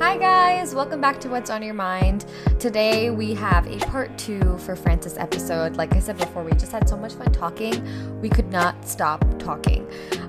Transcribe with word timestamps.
Hi, 0.00 0.16
guys, 0.16 0.74
welcome 0.74 0.98
back 0.98 1.20
to 1.20 1.28
What's 1.28 1.50
on 1.50 1.62
Your 1.62 1.74
Mind. 1.74 2.24
Today 2.58 3.10
we 3.10 3.34
have 3.34 3.66
a 3.66 3.76
part 3.80 4.16
two 4.16 4.56
for 4.56 4.74
France's 4.74 5.18
episode. 5.18 5.76
Like 5.76 5.94
I 5.94 5.98
said 6.00 6.16
before, 6.16 6.42
we 6.42 6.52
just 6.52 6.72
had 6.72 6.88
so 6.88 6.96
much 6.96 7.12
fun 7.12 7.30
talking, 7.32 8.18
we 8.22 8.30
could 8.30 8.50
not 8.50 8.88
stop 8.88 9.22
talking. 9.38 9.86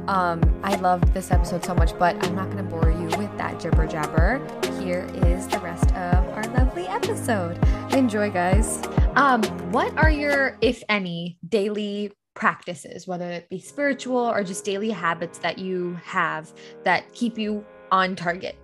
Um, 0.08 0.42
I 0.62 0.76
loved 0.76 1.14
this 1.14 1.32
episode 1.32 1.64
so 1.64 1.74
much, 1.74 1.98
but 1.98 2.22
I'm 2.26 2.36
not 2.36 2.52
going 2.52 2.58
to 2.58 2.64
bore 2.64 2.92
you 2.92 3.18
with 3.18 3.36
that 3.38 3.62
jibber 3.62 3.88
jabber. 3.88 4.46
Here 4.82 5.10
is 5.26 5.48
the 5.48 5.60
rest 5.60 5.90
of 5.92 6.28
our 6.32 6.44
lovely 6.48 6.88
episode. 6.88 7.58
Enjoy, 7.94 8.30
guys. 8.30 8.86
Um, 9.16 9.42
what 9.72 9.98
are 9.98 10.12
your, 10.12 10.58
if 10.60 10.84
any, 10.90 11.38
daily 11.48 12.12
practices, 12.34 13.08
whether 13.08 13.30
it 13.32 13.50
be 13.50 13.62
spiritual 13.62 14.18
or 14.18 14.44
just 14.44 14.66
daily 14.66 14.90
habits 14.90 15.38
that 15.40 15.60
you 15.60 15.98
have 16.04 16.52
that 16.84 17.14
keep 17.14 17.38
you 17.38 17.66
on 17.90 18.18
target? 18.18 18.58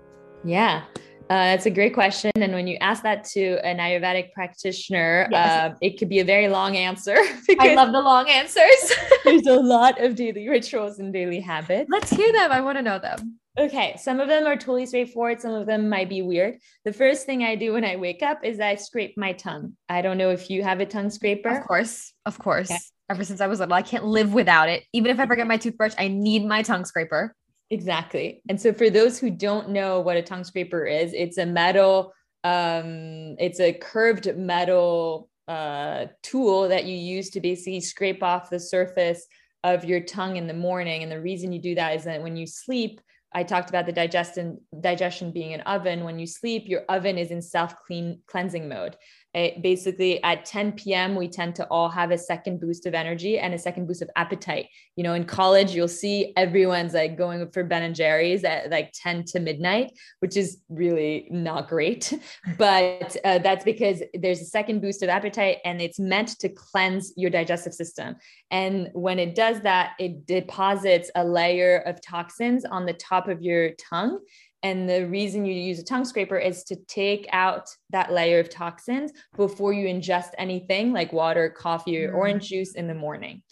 Yeah. 0.48 0.84
Uh, 1.30 1.52
that's 1.52 1.66
a 1.66 1.70
great 1.70 1.94
question. 1.94 2.32
And 2.36 2.54
when 2.54 2.68
you 2.68 2.78
ask 2.80 3.04
that 3.04 3.26
to 3.32 3.60
an 3.66 3.80
Ayurvedic 3.80 4.32
practitioner, 4.32 5.28
yes. 5.30 5.74
uh, 5.74 5.76
it 5.82 6.00
could 6.00 6.08
be 6.08 6.20
a 6.20 6.24
very 6.24 6.48
long 6.48 6.78
answer. 6.78 7.18
I 7.60 7.76
love 7.76 7.92
the 7.92 8.02
long 8.02 8.30
answers. 8.30 8.94
there's 9.26 9.46
a 9.46 9.60
lot 9.60 10.02
of 10.02 10.16
daily 10.16 10.48
rituals 10.48 11.00
and 11.00 11.12
daily 11.12 11.42
habits. 11.42 11.90
Let's 11.92 12.12
hear 12.12 12.32
them. 12.32 12.54
I 12.54 12.62
want 12.62 12.78
to 12.78 12.82
know 12.82 12.98
them. 12.98 13.40
Okay, 13.60 13.98
some 14.00 14.22
of 14.22 14.30
them 14.30 14.46
are 14.46 14.56
totally 14.56 14.86
straightforward. 14.86 15.42
Some 15.42 15.54
of 15.54 15.66
them 15.66 15.90
might 15.90 16.08
be 16.08 16.22
weird. 16.22 16.60
The 16.86 16.94
first 16.94 17.26
thing 17.26 17.44
I 17.44 17.56
do 17.56 17.74
when 17.74 17.84
I 17.84 17.98
wake 17.98 18.24
up 18.24 18.46
is 18.46 18.60
I 18.62 18.76
scrape 18.76 19.18
my 19.18 19.34
tongue. 19.34 19.76
I 19.90 20.02
don't 20.02 20.18
know 20.18 20.30
if 20.30 20.50
you 20.50 20.64
have 20.64 20.80
a 20.80 20.86
tongue 20.86 21.10
scraper. 21.10 21.50
Of 21.50 21.66
course, 21.66 22.14
of 22.26 22.38
course. 22.40 22.72
Okay. 22.72 22.80
Ever 23.10 23.24
since 23.24 23.42
I 23.42 23.48
was 23.48 23.60
little, 23.60 23.74
I 23.74 23.82
can't 23.82 24.06
live 24.06 24.34
without 24.34 24.70
it. 24.70 24.84
Even 24.94 25.12
if 25.12 25.20
I 25.20 25.26
forget 25.26 25.48
my 25.48 25.58
toothbrush, 25.58 25.94
I 25.98 26.08
need 26.08 26.46
my 26.46 26.62
tongue 26.62 26.86
scraper. 26.86 27.34
Exactly. 27.70 28.42
And 28.50 28.60
so 28.60 28.74
for 28.74 28.90
those 28.90 29.20
who 29.20 29.30
don't 29.30 29.70
know 29.70 30.00
what 30.00 30.18
a 30.18 30.22
tongue 30.22 30.44
scraper 30.44 30.86
is, 30.86 31.14
it's 31.14 31.38
a 31.38 31.46
metal, 31.46 32.14
um, 32.44 33.36
it's 33.40 33.60
a 33.60 33.74
curved 33.74 34.38
metal 34.38 35.30
uh, 35.48 36.06
tool 36.24 36.70
that 36.70 36.86
you 36.86 36.96
use 36.96 37.30
to 37.32 37.42
basically 37.42 37.82
scrape 37.82 38.24
off 38.24 38.50
the 38.50 38.60
surface 38.60 39.26
of 39.64 39.84
your 39.84 40.00
tongue 40.00 40.38
in 40.38 40.48
the 40.48 40.54
morning. 40.54 41.04
And 41.04 41.12
the 41.12 41.22
reason 41.22 41.52
you 41.52 41.62
do 41.62 41.76
that 41.76 41.96
is 41.96 42.06
that 42.06 42.22
when 42.22 42.38
you 42.38 42.48
sleep, 42.48 43.02
I 43.34 43.44
talked 43.44 43.70
about 43.70 43.86
the 43.86 43.92
digestion 43.92 44.60
digestion 44.80 45.32
being 45.32 45.54
an 45.54 45.62
oven. 45.62 46.06
When 46.06 46.18
you 46.18 46.26
sleep, 46.26 46.64
your 46.68 46.84
oven 46.88 47.18
is 47.18 47.32
in 47.32 47.42
self 47.42 47.76
clean 47.86 48.22
cleansing 48.28 48.70
mode. 48.70 48.96
It 49.38 49.62
basically 49.62 50.22
at 50.24 50.46
10 50.46 50.72
p.m. 50.72 51.14
we 51.14 51.28
tend 51.28 51.54
to 51.56 51.68
all 51.68 51.90
have 51.90 52.10
a 52.10 52.18
second 52.18 52.60
boost 52.60 52.88
of 52.88 52.96
energy 52.96 53.38
and 53.38 53.54
a 53.54 53.60
second 53.60 53.86
boost 53.86 54.02
of 54.02 54.10
appetite. 54.16 54.68
You 54.96 55.04
know, 55.04 55.14
in 55.14 55.26
college 55.26 55.76
you'll 55.76 55.88
see 55.88 56.34
everyone's 56.36 56.96
like 56.96 57.20
going 57.20 57.48
for 57.52 57.64
Ben 57.64 57.84
and 57.84 57.94
Jerry's 57.94 58.44
at 58.44 58.72
like 58.72 58.92
10 58.96 59.26
to 59.26 59.40
midnight, 59.40 59.92
which 60.22 60.36
is 60.36 60.58
really 60.70 61.28
not 61.30 61.70
great. 61.70 62.14
But 62.58 63.16
uh, 63.24 63.40
that's 63.40 63.64
because 63.64 64.02
there's 64.14 64.42
a 64.42 64.46
second 64.46 64.82
boost 64.82 65.04
of 65.04 65.10
appetite 65.10 65.58
and 65.66 65.82
it's 65.82 66.00
meant 66.00 66.40
to 66.40 66.50
cleanse 66.50 67.14
your 67.16 67.30
digestive 67.30 67.74
system. 67.74 68.16
And 68.50 68.90
when 68.94 69.20
it 69.20 69.36
does 69.36 69.62
that, 69.62 69.92
it 70.00 70.26
deposits 70.26 71.12
a 71.14 71.24
layer 71.24 71.80
of 71.86 72.02
toxins 72.02 72.66
on 72.66 72.86
the 72.86 72.94
top 72.94 73.28
of 73.28 73.42
your 73.42 73.72
tongue 73.74 74.20
and 74.64 74.90
the 74.90 75.06
reason 75.08 75.46
you 75.46 75.54
use 75.54 75.80
a 75.80 75.84
tongue 75.84 76.06
scraper 76.06 76.38
is 76.38 76.64
to 76.66 76.76
take 76.88 77.28
out 77.32 77.70
that 77.92 78.12
layer 78.12 78.40
of 78.40 78.50
toxins 78.50 79.12
before 79.36 79.72
you 79.72 79.88
ingest 79.88 80.32
anything 80.38 80.94
like 80.94 81.14
water, 81.14 81.50
coffee, 81.50 82.04
or 82.04 82.12
mm. 82.12 82.16
orange 82.16 82.50
juice 82.50 82.74
in 82.74 82.88
the 82.88 82.96
morning. 82.96 83.44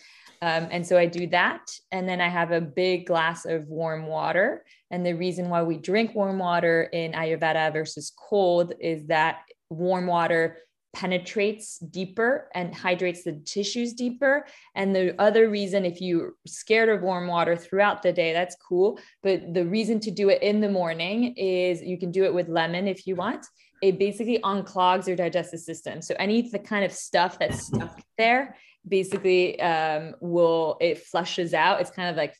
Um, 0.41 0.67
and 0.71 0.85
so 0.85 0.97
I 0.97 1.05
do 1.05 1.27
that. 1.27 1.61
And 1.91 2.07
then 2.09 2.21
I 2.21 2.27
have 2.27 2.51
a 2.51 2.61
big 2.61 3.05
glass 3.05 3.45
of 3.45 3.67
warm 3.67 4.07
water. 4.07 4.65
And 4.91 5.05
the 5.05 5.13
reason 5.13 5.49
why 5.49 5.63
we 5.63 5.77
drink 5.77 6.13
warm 6.13 6.39
water 6.39 6.83
in 6.83 7.13
Ayurveda 7.13 7.71
versus 7.71 8.11
cold 8.17 8.73
is 8.79 9.07
that 9.07 9.39
warm 9.69 10.07
water 10.07 10.57
penetrates 10.95 11.77
deeper 11.77 12.49
and 12.55 12.73
hydrates 12.73 13.23
the 13.23 13.33
tissues 13.33 13.93
deeper. 13.93 14.45
And 14.75 14.95
the 14.95 15.13
other 15.21 15.49
reason, 15.49 15.83
if 15.85 15.99
you're 15.99 16.31
scared 16.47 16.87
of 16.87 17.01
warm 17.01 17.27
water 17.27 17.57
throughout 17.57 18.01
the 18.01 18.13
day, 18.13 18.31
that's 18.31 18.55
cool. 18.55 18.97
But 19.21 19.53
the 19.53 19.65
reason 19.65 19.99
to 19.99 20.11
do 20.11 20.29
it 20.29 20.41
in 20.41 20.61
the 20.61 20.69
morning 20.69 21.35
is 21.35 21.81
you 21.81 21.97
can 21.97 22.11
do 22.11 22.23
it 22.23 22.33
with 22.33 22.47
lemon 22.47 22.87
if 22.87 23.05
you 23.05 23.17
want. 23.17 23.45
It 23.81 23.99
basically 23.99 24.39
unclogs 24.39 25.05
your 25.05 25.17
digestive 25.17 25.59
system. 25.59 26.01
So 26.01 26.15
any 26.17 26.49
the 26.49 26.59
kind 26.59 26.85
of 26.85 26.93
stuff 26.93 27.37
that's 27.37 27.67
stuck 27.67 28.01
there 28.17 28.55
basically 28.87 29.59
um, 29.59 30.15
will 30.21 30.77
it 30.79 30.99
flushes 30.99 31.53
out. 31.53 31.81
It's 31.81 31.91
kind 31.91 32.09
of 32.09 32.15
like 32.15 32.35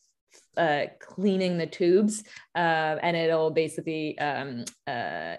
uh, 0.56 0.86
cleaning 1.02 1.58
the 1.58 1.68
tubes, 1.68 2.24
uh, 2.56 2.96
and 3.02 3.18
it'll 3.18 3.52
basically 3.52 4.18
um, 4.18 4.64
uh, 4.88 5.36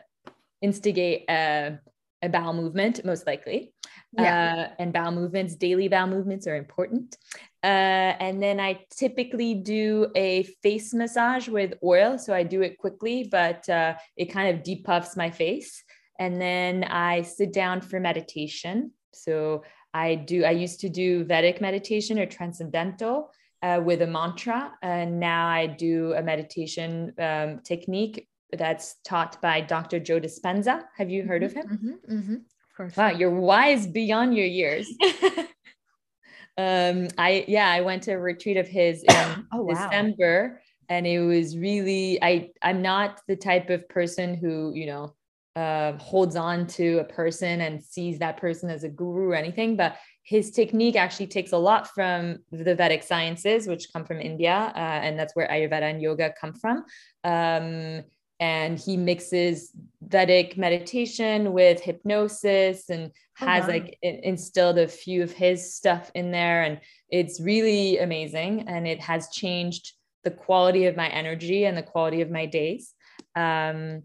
instigate 0.60 1.25
a 1.31 1.78
a 2.22 2.28
bowel 2.28 2.53
movement, 2.53 3.04
most 3.04 3.27
likely. 3.27 3.72
Yeah. 4.12 4.69
Uh, 4.71 4.75
and 4.78 4.93
bowel 4.93 5.12
movements, 5.12 5.54
daily 5.54 5.88
bowel 5.88 6.06
movements 6.06 6.47
are 6.47 6.56
important. 6.56 7.16
Uh, 7.62 8.15
and 8.21 8.43
then 8.43 8.60
I 8.60 8.81
typically 8.91 9.54
do 9.54 10.09
a 10.15 10.44
face 10.62 10.94
massage 10.94 11.49
with 11.49 11.75
oil. 11.84 12.19
So 12.19 12.32
I 12.32 12.43
do 12.43 12.62
it 12.62 12.78
quickly, 12.78 13.28
but 13.31 13.69
uh, 13.69 13.94
it 14.16 14.27
kind 14.27 14.56
of 14.56 14.62
depuffs 14.62 15.16
my 15.16 15.31
face. 15.31 15.82
And 16.19 16.41
then 16.41 16.84
I 16.84 17.22
sit 17.22 17.53
down 17.53 17.81
for 17.81 18.00
meditation. 18.00 18.93
So 19.12 19.65
I 19.93 20.15
do, 20.15 20.44
I 20.44 20.53
used 20.53 20.81
to 20.81 20.88
do 20.88 21.25
Vedic 21.25 21.60
meditation 21.60 22.19
or 22.19 22.27
transcendental. 22.27 23.31
Uh, 23.62 23.81
with 23.83 24.03
a 24.03 24.06
mantra, 24.06 24.71
and 24.83 25.19
now 25.19 25.48
I 25.48 25.66
do 25.66 26.12
a 26.12 26.22
meditation 26.22 27.15
um, 27.19 27.60
technique 27.65 28.28
that's 28.53 28.97
taught 29.05 29.41
by 29.41 29.61
Dr. 29.61 29.99
Joe 29.99 30.21
Dispenza. 30.21 30.84
Have 30.97 31.11
you 31.11 31.25
heard 31.25 31.43
mm-hmm, 31.43 31.59
of 31.59 31.65
him? 31.65 31.79
Mm-hmm, 31.79 32.15
mm-hmm. 32.15 32.34
Of 32.34 32.77
course. 32.77 32.97
Wow, 32.97 33.11
you're 33.11 33.31
wise 33.31 33.87
beyond 33.87 34.37
your 34.37 34.47
years. 34.47 34.89
um, 36.59 37.09
I 37.19 37.45
yeah, 37.49 37.71
I 37.71 37.81
went 37.81 38.03
to 38.05 38.12
a 38.12 38.19
retreat 38.19 38.57
of 38.57 38.69
his 38.69 39.03
in 39.09 39.47
oh, 39.53 39.69
December, 39.69 40.53
wow. 40.55 40.97
and 40.97 41.07
it 41.07 41.21
was 41.21 41.57
really 41.57 42.23
I 42.23 42.51
I'm 42.62 42.83
not 42.83 43.21
the 43.29 43.37
type 43.37 43.71
of 43.71 43.89
person 43.89 44.34
who 44.34 44.73
you 44.75 44.87
know 44.87 45.15
uh, 45.57 45.97
holds 45.99 46.37
on 46.37 46.67
to 46.67 46.99
a 46.99 47.05
person 47.05 47.63
and 47.63 47.83
sees 47.83 48.19
that 48.19 48.37
person 48.37 48.69
as 48.69 48.84
a 48.84 48.89
guru 48.89 49.31
or 49.31 49.34
anything, 49.34 49.75
but 49.75 49.97
his 50.23 50.51
technique 50.51 50.97
actually 50.97 51.28
takes 51.28 51.53
a 51.53 51.57
lot 51.57 51.89
from 51.95 52.39
the 52.51 52.75
Vedic 52.75 53.03
sciences, 53.03 53.67
which 53.67 53.93
come 53.93 54.05
from 54.05 54.21
India, 54.21 54.73
uh, 54.75 54.78
and 54.78 55.19
that's 55.19 55.34
where 55.34 55.49
Ayurveda 55.49 55.83
and 55.83 56.03
yoga 56.03 56.34
come 56.39 56.53
from. 56.53 56.84
Um, 57.25 58.03
and 58.38 58.78
he 58.78 58.97
mixes 58.97 59.72
Vedic 60.02 60.56
meditation 60.56 61.52
with 61.52 61.80
hypnosis 61.80 62.91
and 62.91 63.10
oh, 63.41 63.47
has 63.47 63.66
like 63.66 63.98
instilled 64.02 64.78
a 64.78 64.88
few 64.88 65.22
of 65.22 65.32
his 65.32 65.74
stuff 65.74 66.10
in 66.14 66.30
there. 66.30 66.62
And 66.62 66.80
it's 67.10 67.41
really 67.41 67.98
amazing. 67.98 68.69
And 68.69 68.86
it 68.86 69.00
has 69.00 69.28
changed 69.30 69.92
the 70.24 70.30
quality 70.30 70.86
of 70.86 70.97
my 70.97 71.08
energy 71.08 71.64
and 71.64 71.76
the 71.76 71.82
quality 71.82 72.20
of 72.20 72.30
my 72.30 72.47
days. 72.47 72.92
Um, 73.34 74.02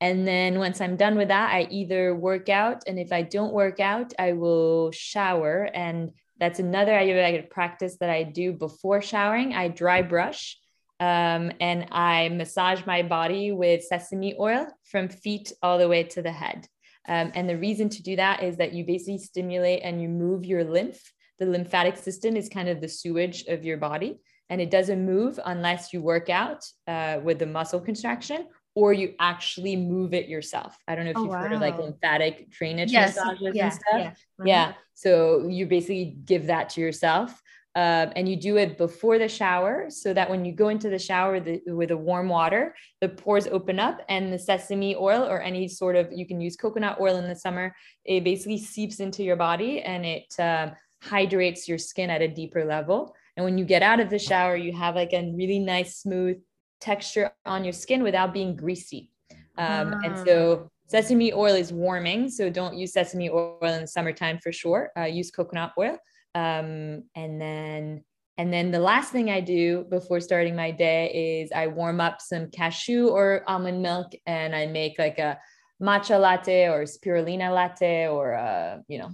and 0.00 0.28
then 0.28 0.58
once 0.58 0.80
I'm 0.80 0.96
done 0.96 1.16
with 1.16 1.28
that, 1.28 1.52
I 1.52 1.66
either 1.70 2.14
work 2.14 2.48
out. 2.48 2.84
And 2.86 2.98
if 2.98 3.12
I 3.12 3.22
don't 3.22 3.54
work 3.54 3.80
out, 3.80 4.12
I 4.18 4.34
will 4.34 4.92
shower. 4.92 5.64
And 5.64 6.10
that's 6.38 6.58
another 6.58 6.92
Ayurvedic 6.92 7.48
practice 7.48 7.96
that 8.00 8.10
I 8.10 8.22
do 8.22 8.52
before 8.52 9.00
showering. 9.00 9.54
I 9.54 9.68
dry 9.68 10.02
brush 10.02 10.58
um, 11.00 11.52
and 11.60 11.86
I 11.92 12.30
massage 12.30 12.84
my 12.86 13.02
body 13.02 13.52
with 13.52 13.84
sesame 13.84 14.34
oil 14.38 14.66
from 14.84 15.08
feet 15.08 15.52
all 15.62 15.78
the 15.78 15.88
way 15.88 16.04
to 16.04 16.22
the 16.22 16.32
head. 16.32 16.66
Um, 17.08 17.32
and 17.34 17.48
the 17.48 17.58
reason 17.58 17.88
to 17.90 18.02
do 18.02 18.16
that 18.16 18.42
is 18.42 18.56
that 18.56 18.72
you 18.72 18.84
basically 18.84 19.18
stimulate 19.18 19.82
and 19.84 20.00
you 20.00 20.08
move 20.08 20.44
your 20.44 20.64
lymph. 20.64 21.00
The 21.38 21.46
lymphatic 21.46 21.96
system 21.96 22.36
is 22.36 22.48
kind 22.48 22.68
of 22.68 22.80
the 22.80 22.88
sewage 22.88 23.44
of 23.46 23.64
your 23.64 23.76
body, 23.76 24.18
and 24.48 24.60
it 24.60 24.70
doesn't 24.70 25.04
move 25.04 25.38
unless 25.44 25.92
you 25.92 26.00
work 26.00 26.30
out 26.30 26.64
uh, 26.88 27.20
with 27.22 27.38
the 27.38 27.46
muscle 27.46 27.80
contraction 27.80 28.46
or 28.76 28.92
you 28.92 29.14
actually 29.18 29.74
move 29.74 30.12
it 30.12 30.28
yourself. 30.28 30.76
I 30.86 30.94
don't 30.94 31.06
know 31.06 31.10
if 31.12 31.16
oh, 31.16 31.22
you've 31.22 31.30
wow. 31.30 31.40
heard 31.40 31.52
of 31.52 31.60
like 31.60 31.78
lymphatic 31.78 32.50
drainage 32.50 32.92
yes. 32.92 33.16
massages 33.16 33.54
yeah, 33.54 33.64
and 33.64 33.72
stuff. 33.72 33.84
Yeah. 33.94 34.08
Uh-huh. 34.08 34.44
yeah. 34.44 34.72
So 34.94 35.48
you 35.48 35.66
basically 35.66 36.16
give 36.24 36.46
that 36.46 36.68
to 36.70 36.80
yourself. 36.82 37.42
Um, 37.76 38.10
and 38.16 38.26
you 38.26 38.36
do 38.36 38.56
it 38.56 38.78
before 38.78 39.18
the 39.18 39.28
shower 39.28 39.90
so 39.90 40.14
that 40.14 40.30
when 40.30 40.46
you 40.46 40.52
go 40.52 40.68
into 40.70 40.88
the 40.88 40.98
shower 40.98 41.40
the, 41.40 41.60
with 41.66 41.90
a 41.90 41.96
warm 41.96 42.26
water, 42.26 42.74
the 43.02 43.10
pores 43.10 43.46
open 43.46 43.78
up 43.78 44.00
and 44.08 44.32
the 44.32 44.38
sesame 44.38 44.96
oil 44.96 45.22
or 45.24 45.42
any 45.42 45.68
sort 45.68 45.94
of, 45.94 46.10
you 46.10 46.26
can 46.26 46.40
use 46.40 46.56
coconut 46.56 46.96
oil 46.98 47.18
in 47.18 47.28
the 47.28 47.36
summer, 47.36 47.76
it 48.06 48.24
basically 48.24 48.56
seeps 48.56 48.98
into 48.98 49.22
your 49.22 49.36
body 49.36 49.82
and 49.82 50.06
it 50.06 50.34
um, 50.38 50.72
hydrates 51.02 51.68
your 51.68 51.76
skin 51.76 52.08
at 52.08 52.22
a 52.22 52.28
deeper 52.28 52.64
level. 52.64 53.14
And 53.36 53.44
when 53.44 53.58
you 53.58 53.66
get 53.66 53.82
out 53.82 54.00
of 54.00 54.08
the 54.08 54.18
shower, 54.18 54.56
you 54.56 54.72
have 54.72 54.94
like 54.94 55.12
a 55.12 55.30
really 55.36 55.58
nice, 55.58 55.98
smooth 55.98 56.40
texture 56.80 57.30
on 57.44 57.62
your 57.62 57.74
skin 57.74 58.02
without 58.02 58.32
being 58.32 58.56
greasy. 58.56 59.10
Um, 59.58 59.92
And 60.02 60.14
ah. 60.14 60.24
so 60.24 60.70
sesame 60.86 61.34
oil 61.34 61.54
is 61.54 61.74
warming. 61.74 62.30
So 62.30 62.48
don't 62.48 62.74
use 62.74 62.94
sesame 62.94 63.28
oil 63.28 63.58
in 63.60 63.82
the 63.82 63.86
summertime 63.86 64.38
for 64.42 64.50
sure. 64.50 64.92
Uh, 64.96 65.02
use 65.02 65.30
coconut 65.30 65.72
oil. 65.76 65.98
Um, 66.36 67.04
and 67.14 67.40
then 67.40 68.04
and 68.38 68.52
then 68.52 68.70
the 68.70 68.78
last 68.78 69.12
thing 69.12 69.30
I 69.30 69.40
do 69.40 69.86
before 69.88 70.20
starting 70.20 70.54
my 70.54 70.70
day 70.70 71.40
is 71.42 71.52
I 71.52 71.68
warm 71.68 72.00
up 72.00 72.20
some 72.20 72.50
cashew 72.50 73.08
or 73.08 73.42
almond 73.46 73.80
milk 73.80 74.12
and 74.26 74.54
I 74.54 74.66
make 74.66 74.98
like 74.98 75.18
a 75.18 75.38
matcha 75.80 76.20
latte 76.20 76.68
or 76.68 76.82
spirulina 76.82 77.50
latte 77.52 78.08
or, 78.08 78.34
uh, 78.34 78.78
you 78.88 78.98
know, 78.98 79.10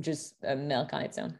just 0.00 0.34
milk 0.42 0.92
on 0.92 1.02
its 1.02 1.16
own. 1.16 1.38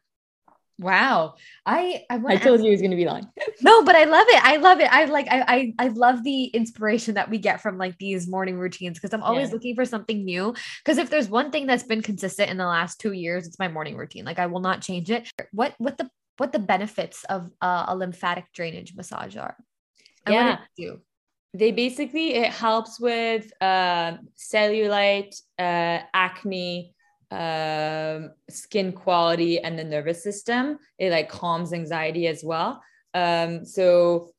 Wow. 0.78 1.36
I 1.64 2.04
I, 2.10 2.16
I 2.16 2.36
told 2.36 2.56
ask- 2.58 2.64
you 2.64 2.68
it 2.68 2.72
was 2.72 2.80
going 2.80 2.90
to 2.90 2.96
be 2.96 3.06
long. 3.06 3.30
no, 3.62 3.82
but 3.82 3.94
I 3.94 4.04
love 4.04 4.26
it. 4.28 4.44
I 4.44 4.56
love 4.56 4.80
it. 4.80 4.92
I 4.92 5.06
like 5.06 5.26
I 5.30 5.72
I, 5.78 5.86
I 5.86 5.88
love 5.88 6.22
the 6.22 6.44
inspiration 6.44 7.14
that 7.14 7.30
we 7.30 7.38
get 7.38 7.62
from 7.62 7.78
like 7.78 7.96
these 7.98 8.28
morning 8.28 8.58
routines 8.58 8.98
because 8.98 9.14
I'm 9.14 9.22
always 9.22 9.48
yeah. 9.48 9.54
looking 9.54 9.74
for 9.74 9.84
something 9.84 10.24
new. 10.24 10.54
Because 10.84 10.98
if 10.98 11.08
there's 11.08 11.28
one 11.28 11.50
thing 11.50 11.66
that's 11.66 11.84
been 11.84 12.02
consistent 12.02 12.50
in 12.50 12.58
the 12.58 12.66
last 12.66 13.00
2 13.00 13.12
years, 13.12 13.46
it's 13.46 13.58
my 13.58 13.68
morning 13.68 13.96
routine. 13.96 14.24
Like 14.24 14.38
I 14.38 14.46
will 14.46 14.60
not 14.60 14.82
change 14.82 15.10
it. 15.10 15.30
What 15.52 15.74
what 15.78 15.96
the 15.96 16.10
what 16.36 16.52
the 16.52 16.58
benefits 16.58 17.24
of 17.24 17.50
uh, 17.62 17.86
a 17.88 17.96
lymphatic 17.96 18.44
drainage 18.52 18.94
massage 18.94 19.36
are? 19.36 19.56
And 20.26 20.34
yeah. 20.34 20.58
do? 20.76 21.00
They 21.54 21.72
basically 21.72 22.34
it 22.34 22.52
helps 22.52 23.00
with 23.00 23.50
uh, 23.62 24.18
cellulite, 24.36 25.34
uh, 25.58 26.00
acne, 26.12 26.94
um, 27.30 28.32
skin 28.48 28.92
quality 28.92 29.58
and 29.58 29.78
the 29.78 29.84
nervous 29.84 30.22
system. 30.22 30.78
It 30.98 31.10
like 31.10 31.28
calms 31.28 31.72
anxiety 31.72 32.26
as 32.26 32.44
well. 32.44 32.82
Um, 33.14 33.64
so 33.64 34.30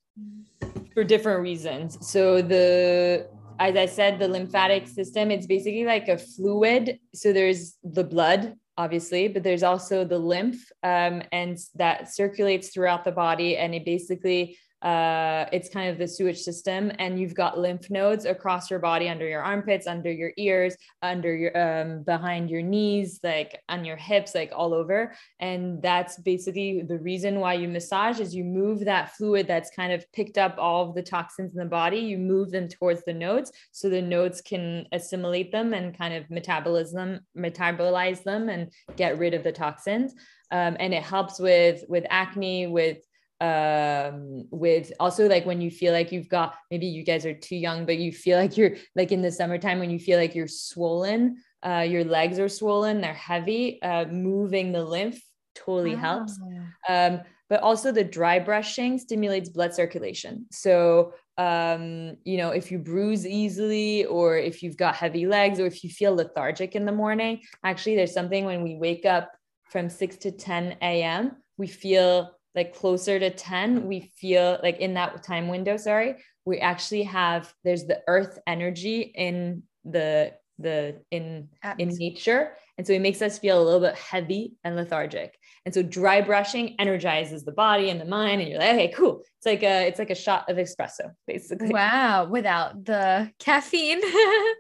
for 0.94 1.04
different 1.04 1.42
reasons. 1.42 1.98
So 2.10 2.42
the 2.42 3.30
as 3.60 3.76
I 3.76 3.88
said, 3.88 4.20
the 4.20 4.28
lymphatic 4.28 4.88
system, 4.88 5.32
it's 5.32 5.48
basically 5.48 5.86
like 5.86 6.08
a 6.08 6.18
fluid. 6.18 7.00
So 7.14 7.34
there's 7.34 7.76
the 7.84 8.04
blood, 8.04 8.56
obviously, 8.78 9.28
but 9.28 9.44
there's 9.44 9.64
also 9.64 10.06
the 10.06 10.20
lymph, 10.20 10.72
um, 10.84 11.24
and 11.32 11.58
that 11.76 12.14
circulates 12.14 12.70
throughout 12.70 13.04
the 13.04 13.12
body, 13.12 13.58
and 13.58 13.74
it 13.74 13.84
basically 13.84 14.58
uh, 14.82 15.46
it's 15.52 15.70
kind 15.70 15.90
of 15.90 15.98
the 15.98 16.08
sewage 16.08 16.40
system 16.40 16.92
and 17.00 17.20
you've 17.20 17.34
got 17.34 17.58
lymph 17.58 17.90
nodes 17.90 18.26
across 18.26 18.70
your 18.70 18.80
body 18.80 19.10
under 19.10 19.28
your 19.28 19.42
armpits 19.42 19.88
under 19.88 20.12
your 20.12 20.32
ears 20.38 20.76
under 21.02 21.36
your 21.36 21.58
um, 21.58 22.04
behind 22.04 22.50
your 22.50 22.62
knees 22.62 23.20
like 23.24 23.60
on 23.70 23.84
your 23.84 23.98
hips 23.98 24.36
like 24.36 24.52
all 24.56 24.74
over. 24.74 25.14
And 25.40 25.82
that's 25.82 26.18
basically 26.20 26.84
the 26.84 27.00
reason 27.00 27.40
why 27.40 27.54
you 27.54 27.68
massage 27.68 28.20
is 28.20 28.36
you 28.36 28.44
move 28.44 28.86
that 28.86 29.16
fluid 29.16 29.48
that's 29.48 29.72
kind 29.72 29.92
of 29.92 30.06
picked 30.14 30.38
up 30.38 30.56
all 30.58 30.90
of 30.90 30.96
the 30.96 31.04
toxins 31.04 31.54
in 31.54 31.60
the 31.60 31.66
body. 31.66 31.98
You 31.98 32.18
move 32.18 32.52
them 32.52 32.68
towards 32.68 33.04
the 33.06 33.14
nodes 33.14 33.52
so 33.72 33.90
the 33.90 34.02
nodes 34.02 34.42
can 34.42 34.86
assimilate 34.92 35.52
them 35.52 35.74
and 35.74 35.98
kind 35.98 36.14
of 36.14 36.30
metabolism 36.30 37.20
metabolize 37.38 38.24
them 38.24 38.50
and 38.50 38.72
get 38.96 39.18
rid 39.18 39.34
of 39.34 39.44
the 39.44 39.52
toxins. 39.52 40.14
Um, 40.52 40.78
and 40.80 40.94
it 40.94 41.04
helps 41.04 41.40
with 41.40 41.84
with 41.90 42.06
acne 42.10 42.68
with 42.68 43.00
um 43.40 44.48
with 44.50 44.92
also 45.00 45.28
like 45.28 45.46
when 45.46 45.62
you 45.62 45.70
feel 45.70 45.94
like 45.94 46.12
you've 46.12 46.28
got 46.28 46.56
maybe 46.72 46.88
you 46.88 47.04
guys 47.04 47.24
are 47.24 47.36
too 47.36 47.56
young 47.56 47.86
but 47.86 47.98
you 47.98 48.12
feel 48.12 48.38
like 48.42 48.58
you're 48.58 48.76
like 48.96 49.12
in 49.12 49.22
the 49.22 49.32
summertime 49.32 49.80
when 49.80 49.92
you 49.92 50.00
feel 50.00 50.18
like 50.18 50.34
you're 50.34 50.48
swollen 50.48 51.38
uh 51.64 51.86
your 51.88 52.04
legs 52.04 52.40
are 52.40 52.50
swollen 52.50 53.00
they're 53.00 53.14
heavy 53.14 53.80
uh 53.84 54.06
moving 54.06 54.72
the 54.72 54.84
lymph 54.84 55.22
totally 55.58 55.96
helps. 55.96 56.40
Um 56.88 57.22
but 57.50 57.62
also 57.62 57.94
the 57.94 58.04
dry 58.04 58.40
brushing 58.40 59.00
stimulates 59.00 59.50
blood 59.50 59.74
circulation. 59.74 60.46
So 60.52 61.14
um 61.38 62.18
you 62.24 62.38
know 62.38 62.50
if 62.50 62.72
you 62.72 62.80
bruise 62.80 63.26
easily 63.26 64.06
or 64.06 64.38
if 64.38 64.64
you've 64.64 64.78
got 64.78 64.96
heavy 64.96 65.28
legs 65.28 65.60
or 65.60 65.68
if 65.68 65.84
you 65.84 65.90
feel 65.90 66.16
lethargic 66.16 66.76
in 66.76 66.84
the 66.84 66.92
morning 66.92 67.42
actually 67.64 67.96
there's 67.96 68.14
something 68.14 68.44
when 68.44 68.64
we 68.64 68.76
wake 68.76 69.06
up 69.06 69.32
from 69.70 69.88
6 69.88 70.18
to 70.18 70.32
10 70.32 70.78
a.m 70.82 71.36
we 71.58 71.68
feel 71.68 72.37
like 72.56 72.76
closer 72.76 73.20
to 73.20 73.30
10 73.30 73.88
we 73.88 74.12
feel 74.18 74.60
like 74.64 74.78
in 74.80 74.94
that 74.96 75.24
time 75.24 75.48
window 75.48 75.78
sorry 75.78 76.16
we 76.46 76.60
actually 76.60 77.04
have 77.04 77.54
there's 77.64 77.86
the 77.86 78.02
earth 78.08 78.40
energy 78.48 79.02
in 79.02 79.64
the 79.84 80.34
the 80.60 81.02
in 81.12 81.50
in 81.78 81.90
nature. 81.90 82.54
And 82.78 82.86
so 82.86 82.94
it 82.94 83.02
makes 83.02 83.22
us 83.22 83.40
feel 83.40 83.62
a 83.62 83.64
little 83.64 83.80
bit 83.80 83.96
heavy 83.96 84.54
and 84.64 84.76
lethargic. 84.76 85.38
And 85.66 85.74
so 85.74 85.82
dry 85.82 86.22
brushing 86.22 86.76
energizes 86.80 87.44
the 87.44 87.52
body 87.52 87.90
and 87.90 88.00
the 88.00 88.06
mind 88.06 88.42
and 88.42 88.50
you're 88.50 88.60
like 88.60 88.70
okay 88.70 88.94
cool. 88.96 89.22
It's 89.38 89.46
like 89.46 89.64
a 89.64 89.88
it's 89.88 90.00
like 90.00 90.10
a 90.10 90.16
shot 90.16 90.50
of 90.50 90.58
espresso 90.58 91.12
basically. 91.28 91.70
Wow 91.70 92.28
without 92.30 92.86
the 92.86 93.32
caffeine. 93.40 94.02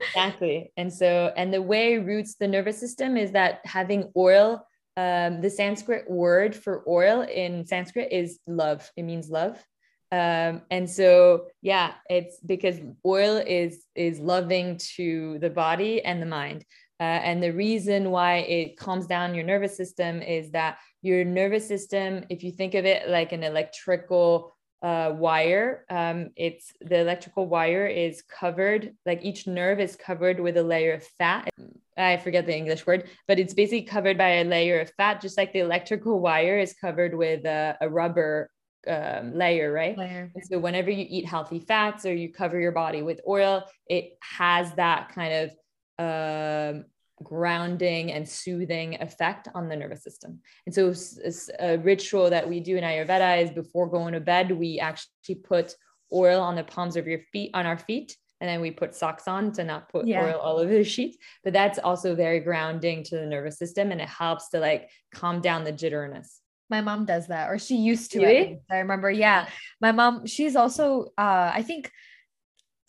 Exactly. 0.09 0.71
And 0.77 0.91
so 0.91 1.31
and 1.35 1.53
the 1.53 1.61
way 1.61 1.97
roots 1.97 2.35
the 2.35 2.47
nervous 2.47 2.79
system 2.79 3.17
is 3.17 3.31
that 3.31 3.61
having 3.65 4.11
oil 4.15 4.65
um, 4.97 5.41
the 5.41 5.49
Sanskrit 5.49 6.09
word 6.09 6.55
for 6.55 6.83
oil 6.88 7.21
in 7.21 7.65
Sanskrit 7.65 8.11
is 8.11 8.39
love. 8.47 8.91
It 8.97 9.03
means 9.03 9.29
love. 9.29 9.63
Um, 10.11 10.61
and 10.71 10.89
so 10.89 11.47
yeah, 11.61 11.94
it's 12.09 12.39
because 12.39 12.79
oil 13.05 13.38
is 13.38 13.85
is 13.95 14.19
loving 14.19 14.79
to 14.95 15.38
the 15.39 15.49
body 15.49 16.03
and 16.03 16.21
the 16.21 16.25
mind. 16.25 16.65
Uh, 16.99 17.03
and 17.03 17.44
the 17.44 17.53
reason 17.53 18.09
why 18.09 18.38
it 18.38 18.77
calms 18.77 19.05
down 19.05 19.35
your 19.35 19.44
nervous 19.44 19.77
system 19.77 20.21
is 20.21 20.49
that 20.51 20.79
your 21.03 21.23
nervous 21.23 21.67
system, 21.67 22.23
if 22.29 22.44
you 22.44 22.51
think 22.51 22.73
of 22.73 22.85
it 22.85 23.07
like 23.07 23.33
an 23.33 23.44
electrical 23.44 24.57
uh, 24.81 25.11
wire. 25.15 25.85
Um, 25.89 26.29
it's 26.35 26.71
the 26.81 26.99
electrical 26.99 27.47
wire 27.47 27.88
is 27.88 28.21
covered, 28.21 28.94
like 29.05 29.23
each 29.23 29.47
nerve 29.47 29.79
is 29.79 29.95
covered 29.95 30.39
with 30.39 30.57
a 30.57 30.63
layer 30.63 30.94
of 30.94 31.03
fat. 31.03 31.49
I 31.97 32.17
forget 32.17 32.45
the 32.45 32.55
English 32.55 32.85
word, 32.85 33.09
but 33.27 33.39
it's 33.39 33.53
basically 33.53 33.83
covered 33.83 34.17
by 34.17 34.29
a 34.29 34.44
layer 34.44 34.79
of 34.79 34.91
fat, 34.91 35.21
just 35.21 35.38
like 35.38 35.53
the 35.53 35.59
electrical 35.59 36.19
wire 36.19 36.59
is 36.59 36.73
covered 36.73 37.15
with 37.15 37.45
a, 37.45 37.77
a 37.81 37.89
rubber 37.89 38.49
um, 38.88 39.35
layer, 39.35 39.71
right? 39.71 39.97
Layer. 39.97 40.31
so 40.49 40.59
whenever 40.59 40.89
you 40.89 41.05
eat 41.09 41.25
healthy 41.25 41.59
fats 41.59 42.05
or 42.05 42.13
you 42.13 42.31
cover 42.31 42.59
your 42.59 42.71
body 42.71 43.01
with 43.01 43.19
oil, 43.27 43.63
it 43.88 44.17
has 44.21 44.71
that 44.73 45.09
kind 45.13 45.51
of 45.99 46.75
um, 46.77 46.85
grounding 47.23 48.11
and 48.11 48.27
soothing 48.27 49.01
effect 49.01 49.47
on 49.55 49.67
the 49.67 49.75
nervous 49.75 50.03
system. 50.03 50.39
And 50.65 50.73
so 50.73 50.89
it's 50.89 51.49
a 51.59 51.77
ritual 51.77 52.29
that 52.29 52.47
we 52.47 52.59
do 52.59 52.77
in 52.77 52.83
Ayurveda 52.83 53.41
is 53.44 53.51
before 53.51 53.89
going 53.89 54.13
to 54.13 54.19
bed, 54.19 54.51
we 54.51 54.79
actually 54.79 55.35
put 55.35 55.75
oil 56.13 56.41
on 56.41 56.55
the 56.55 56.63
palms 56.63 56.95
of 56.95 57.07
your 57.07 57.19
feet 57.33 57.51
on 57.53 57.65
our 57.65 57.77
feet 57.77 58.15
and 58.39 58.47
then 58.47 58.61
we 58.61 58.71
put 58.71 58.95
socks 58.95 59.27
on 59.27 59.51
to 59.51 59.63
not 59.63 59.89
put 59.89 60.07
yeah. 60.07 60.25
oil 60.25 60.39
all 60.39 60.57
over 60.57 60.73
the 60.73 60.83
sheets 60.83 61.17
but 61.43 61.53
that's 61.53 61.79
also 61.79 62.15
very 62.15 62.39
grounding 62.39 63.03
to 63.03 63.15
the 63.15 63.25
nervous 63.25 63.57
system 63.57 63.91
and 63.91 64.01
it 64.01 64.09
helps 64.09 64.49
to 64.49 64.59
like 64.59 64.89
calm 65.13 65.41
down 65.41 65.63
the 65.63 65.73
jitteriness 65.73 66.39
my 66.69 66.81
mom 66.81 67.05
does 67.05 67.27
that 67.27 67.49
or 67.49 67.57
she 67.57 67.77
used 67.77 68.11
to 68.11 68.19
really? 68.19 68.59
i 68.69 68.77
remember 68.77 69.09
yeah 69.09 69.47
my 69.81 69.91
mom 69.91 70.25
she's 70.25 70.56
also 70.56 71.06
uh 71.17 71.51
i 71.53 71.61
think 71.61 71.91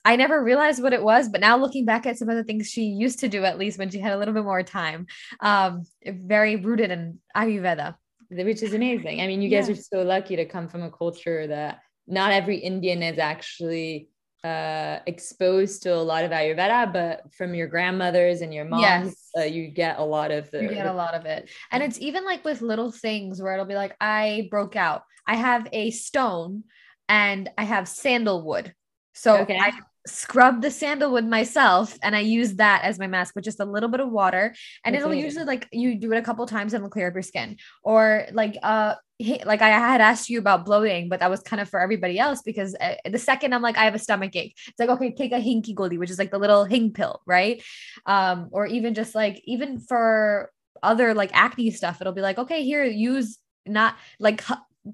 I 0.05 0.17
never 0.17 0.43
realized 0.43 0.83
what 0.83 0.95
it 0.95 1.02
was, 1.02 1.28
but 1.28 1.43
now 1.43 1.59
looking 1.59 1.85
back 1.85 2.07
at 2.07 2.17
some 2.17 2.31
of 2.31 2.37
the 2.37 2.45
things 2.45 2.69
she 2.69 2.85
used 2.85 3.19
to 3.19 3.28
do, 3.28 3.45
at 3.45 3.59
least 3.59 3.78
when 3.78 3.90
she 3.90 3.99
had 3.99 4.14
a 4.14 4.17
little 4.17 4.33
bit 4.33 4.45
more 4.45 4.62
time, 4.62 5.07
um, 5.40 5.85
very 6.02 6.57
rooted 6.57 6.90
in 6.90 7.19
Ayurveda, 7.37 7.95
which 8.31 8.62
is 8.62 8.73
amazing. 8.73 9.21
I 9.21 9.26
mean, 9.26 9.43
you 9.43 9.50
guys 9.50 9.69
are 9.69 9.75
so 9.75 10.02
lucky 10.02 10.37
to 10.37 10.47
come 10.47 10.67
from 10.67 10.83
a 10.83 10.90
culture 10.90 11.47
that 11.49 11.81
not 12.07 12.33
every 12.33 12.57
Indian 12.57 13.02
is 13.02 13.19
actually 13.19 14.09
uh, 14.45 14.99
exposed 15.07 15.83
to 15.83 15.95
a 15.95 15.97
lot 15.97 16.25
of 16.25 16.30
Ayurveda, 16.30 16.92
but 16.92 17.33
from 17.35 17.54
your 17.54 17.66
grandmothers 17.66 18.40
and 18.40 18.54
your 18.54 18.64
moms, 18.64 18.83
yes. 18.83 19.30
uh, 19.37 19.42
you 19.42 19.68
get 19.68 19.99
a 19.99 20.04
lot 20.04 20.30
of 20.30 20.50
the. 20.50 20.62
You 20.62 20.68
get 20.68 20.87
a 20.87 20.92
lot 20.92 21.14
of 21.14 21.25
it, 21.26 21.50
and 21.71 21.83
it's 21.83 21.99
even 22.00 22.25
like 22.25 22.45
with 22.45 22.62
little 22.62 22.92
things 22.92 23.42
where 23.42 23.52
it'll 23.52 23.66
be 23.66 23.75
like, 23.75 23.97
I 24.00 24.49
broke 24.50 24.76
out. 24.76 25.02
I 25.26 25.37
have 25.37 25.68
a 25.73 25.90
stone, 25.90 26.64
and 27.09 27.50
I 27.59 27.64
have 27.64 27.88
sandalwood. 27.88 28.75
So 29.14 29.38
okay. 29.38 29.59
I 29.59 29.73
scrub 30.09 30.62
the 30.62 30.71
sandalwood 30.71 31.25
myself 31.25 31.97
and 32.03 32.17
I 32.17 32.21
use 32.21 32.55
that 32.55 32.83
as 32.85 32.99
my 32.99 33.07
mask 33.07 33.35
with 33.35 33.45
just 33.45 33.61
a 33.61 33.65
little 33.65 33.88
bit 33.88 34.00
of 34.00 34.11
water. 34.11 34.55
And 34.85 34.95
That's 34.95 35.05
it'll 35.05 35.15
usually 35.15 35.45
like 35.45 35.69
you 35.73 35.97
do 35.97 36.12
it 36.12 36.19
a 36.19 36.23
couple 36.23 36.47
times 36.47 36.73
and 36.73 36.81
it'll 36.81 36.91
clear 36.91 37.09
up 37.09 37.15
your 37.15 37.23
skin. 37.23 37.57
Or 37.83 38.27
like 38.33 38.57
uh 38.62 38.95
like 39.21 39.62
I 39.62 39.69
had 39.71 40.00
asked 40.00 40.31
you 40.31 40.38
about 40.38 40.65
bloating, 40.65 41.09
but 41.09 41.21
that 41.21 41.31
was 41.31 41.41
kind 41.41 41.61
of 41.61 41.69
for 41.69 41.81
everybody 41.81 42.21
else 42.21 42.41
because 42.43 42.77
uh, 42.77 42.95
the 43.05 43.19
second 43.19 43.53
I'm 43.53 43.62
like, 43.62 43.77
I 43.77 43.85
have 43.85 43.97
a 43.97 43.99
stomach 43.99 44.37
ache, 44.37 44.57
it's 44.69 44.79
like, 44.79 44.91
okay, 44.91 45.12
take 45.12 45.33
a 45.33 45.41
hinky 45.41 45.75
goli, 45.75 45.99
which 45.99 46.11
is 46.11 46.21
like 46.21 46.31
the 46.31 46.38
little 46.38 46.65
hing 46.65 46.93
pill, 46.93 47.21
right? 47.27 47.61
Um, 48.07 48.49
or 48.53 48.67
even 48.67 48.95
just 48.95 49.17
like, 49.17 49.43
even 49.45 49.81
for 49.81 50.53
other 50.85 51.15
like 51.15 51.31
acne 51.35 51.73
stuff, 51.73 52.00
it'll 52.00 52.12
be 52.12 52.21
like, 52.21 52.38
okay, 52.38 52.62
here, 52.62 52.85
use 52.85 53.38
not 53.67 53.97
like 54.21 54.45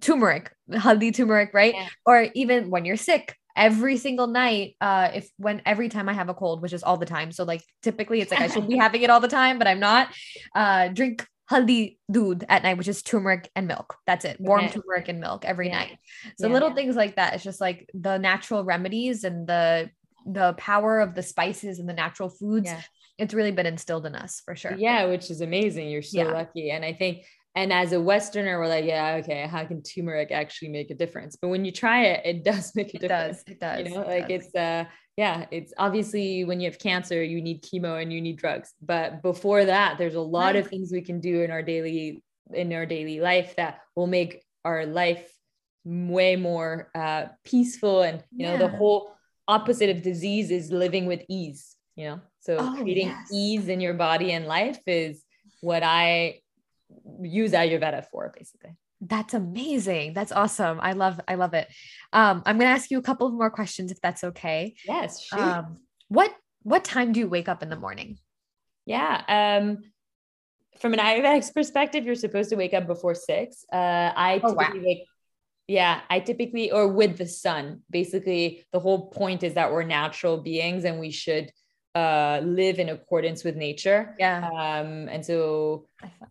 turmeric, 0.01 0.53
haldi 0.71 1.15
turmeric, 1.15 1.53
right? 1.53 1.75
Yeah. 1.75 1.89
Or 2.07 2.29
even 2.35 2.71
when 2.71 2.87
you're 2.87 2.97
sick, 2.97 3.37
every 3.57 3.97
single 3.97 4.27
night 4.27 4.75
uh 4.81 5.11
if 5.15 5.31
when 5.37 5.63
every 5.65 5.89
time 5.89 6.09
i 6.09 6.13
have 6.13 6.29
a 6.29 6.35
cold 6.35 6.61
which 6.61 6.73
is 6.73 6.83
all 6.83 6.97
the 6.97 7.07
time. 7.07 7.33
So 7.33 7.45
like 7.45 7.63
typically 7.83 8.21
it's 8.21 8.31
like 8.31 8.41
i 8.41 8.49
should 8.49 8.69
be 8.69 8.77
having 8.77 9.03
it 9.03 9.11
all 9.11 9.21
the 9.21 9.29
time 9.29 9.59
but 9.59 9.67
i'm 9.67 9.81
not. 9.81 10.09
Uh 10.55 10.89
drink 10.89 11.27
haldi 11.51 11.99
doodh 12.11 12.43
at 12.49 12.63
night 12.63 12.79
which 12.79 12.89
is 12.89 13.03
turmeric 13.03 13.51
and 13.55 13.67
milk. 13.67 13.97
That's 14.07 14.25
it. 14.25 14.41
Warm 14.41 14.65
okay. 14.65 14.75
turmeric 14.75 15.09
and 15.09 15.21
milk 15.21 15.45
every 15.45 15.69
yeah. 15.69 15.79
night. 15.79 15.99
So 16.39 16.47
yeah, 16.47 16.53
little 16.53 16.71
yeah. 16.71 16.75
things 16.75 16.97
like 16.97 17.17
that. 17.17 17.35
It's 17.35 17.45
just 17.45 17.61
like 17.61 17.89
the 17.95 18.19
natural 18.19 18.65
remedies 18.65 19.25
and 19.25 19.47
the 19.47 19.91
the 20.27 20.55
power 20.55 21.01
of 21.01 21.15
the 21.15 21.23
spices 21.23 21.79
and 21.79 21.89
the 21.89 21.93
natural 21.93 22.31
foods 22.31 22.71
it's 23.19 23.35
really 23.35 23.53
been 23.53 23.67
instilled 23.67 24.07
in 24.07 24.15
us 24.15 24.43
for 24.45 24.57
sure. 24.57 24.75
Yeah 24.77 25.05
which 25.07 25.31
is 25.31 25.41
amazing. 25.41 25.89
You're 25.89 26.03
so 26.03 26.23
lucky. 26.23 26.71
And 26.71 26.85
i 26.85 26.93
think 26.93 27.25
and 27.55 27.73
as 27.73 27.93
a 27.93 28.01
Westerner, 28.01 28.59
we're 28.59 28.67
like, 28.69 28.85
yeah, 28.85 29.17
okay, 29.23 29.47
how 29.47 29.65
can 29.65 29.83
turmeric 29.83 30.33
actually 30.33 30.69
make 30.69 30.91
a 30.91 30.95
difference? 30.95 31.37
But 31.41 31.49
when 31.49 31.65
you 31.65 31.71
try 31.73 32.05
it, 32.07 32.21
it 32.25 32.45
does 32.51 32.75
make 32.75 32.93
a 32.95 32.97
it 32.97 33.01
difference. 33.01 33.43
does. 33.45 33.45
It 33.55 33.61
does. 33.61 33.89
You 33.89 33.95
know, 33.95 34.03
it 34.03 34.09
like 34.09 34.29
does. 34.29 34.47
it's 34.47 34.55
uh 34.55 34.85
yeah, 35.17 35.47
it's 35.53 35.73
obviously 35.79 36.45
when 36.45 36.61
you 36.61 36.69
have 36.69 36.79
cancer, 36.81 37.23
you 37.23 37.41
need 37.41 37.63
chemo 37.63 38.03
and 38.03 38.13
you 38.13 38.21
need 38.21 38.37
drugs. 38.37 38.73
But 38.83 39.23
before 39.23 39.65
that, 39.67 39.97
there's 39.99 40.17
a 40.17 40.21
lot 40.21 40.55
Right. 40.55 40.57
of 40.57 40.67
things 40.69 40.91
we 40.93 41.03
can 41.03 41.21
do 41.21 41.43
in 41.43 41.51
our 41.53 41.63
daily 41.63 42.23
in 42.53 42.73
our 42.73 42.87
daily 42.87 43.21
life 43.21 43.55
that 43.57 43.81
will 43.95 44.07
make 44.09 44.43
our 44.65 44.85
life 44.87 45.31
way 45.85 46.35
more 46.35 46.91
uh 46.95 47.27
peaceful 47.45 48.03
and 48.03 48.23
you 48.33 48.47
know 48.47 48.57
the 48.57 48.69
whole 48.69 49.15
opposite 49.47 49.91
of 49.91 50.01
disease 50.03 50.51
is 50.51 50.73
living 50.73 51.05
with 51.07 51.23
ease, 51.29 51.77
you 51.95 52.07
know. 52.07 52.21
So 52.41 52.57
Oh, 52.59 52.73
creating 52.81 53.09
yes. 53.09 53.29
ease 53.33 53.69
in 53.69 53.81
your 53.81 53.95
body 53.95 54.33
and 54.33 54.47
life 54.47 54.81
is 54.87 55.23
what 55.61 55.83
I 55.85 56.41
use 57.23 57.53
Ayurveda 57.53 58.07
for 58.11 58.33
basically. 58.37 58.77
That's 59.01 59.35
amazing. 59.35 60.15
That's 60.15 60.33
awesome. 60.33 60.79
I 60.81 60.93
love 60.93 61.21
I 61.29 61.35
love 61.35 61.53
it. 61.55 61.69
Um, 62.13 62.43
I'm 62.47 62.59
gonna 62.59 62.71
ask 62.71 62.91
you 62.91 62.99
a 62.99 63.03
couple 63.03 63.27
of 63.27 63.35
more 63.35 63.51
questions 63.51 63.91
if 63.93 64.01
that's 64.01 64.25
okay. 64.25 64.75
Yes, 64.87 65.23
shoot. 65.23 65.39
Um, 65.39 65.79
what 66.09 66.35
what 66.63 66.85
time 66.85 67.13
do 67.13 67.21
you 67.21 67.29
wake 67.29 67.49
up 67.49 67.63
in 67.63 67.69
the 67.69 67.77
morning? 67.77 68.19
Yeah. 68.87 69.23
Um, 69.29 69.79
from 70.79 70.93
an 70.95 70.99
Ayurvedic 71.01 71.53
perspective, 71.55 72.05
you're 72.05 72.15
supposed 72.15 72.51
to 72.51 72.57
wake 72.57 72.75
up 72.75 72.87
before 72.87 73.15
six. 73.15 73.65
Uh, 73.73 73.77
I 74.17 74.41
Oh, 74.43 74.53
wow. 74.53 74.65
typically 74.65 74.81
wake, 74.87 75.05
yeah, 75.69 76.01
I 76.11 76.21
typically, 76.21 76.71
or 76.71 76.89
with 76.89 77.17
the 77.17 77.27
sun. 77.27 77.83
Basically, 77.91 78.65
the 78.73 78.81
whole 78.81 79.09
point 79.11 79.43
is 79.43 79.55
that 79.55 79.73
we're 79.73 79.85
natural 79.85 80.39
beings 80.39 80.85
and 80.85 80.99
we 80.99 81.11
should 81.11 81.53
uh, 81.95 82.41
live 82.45 82.79
in 82.79 82.89
accordance 82.89 83.45
with 83.45 83.57
nature. 83.57 84.15
Yeah. 84.19 84.49
Um, 84.49 85.09
and 85.09 85.25
so, 85.25 85.87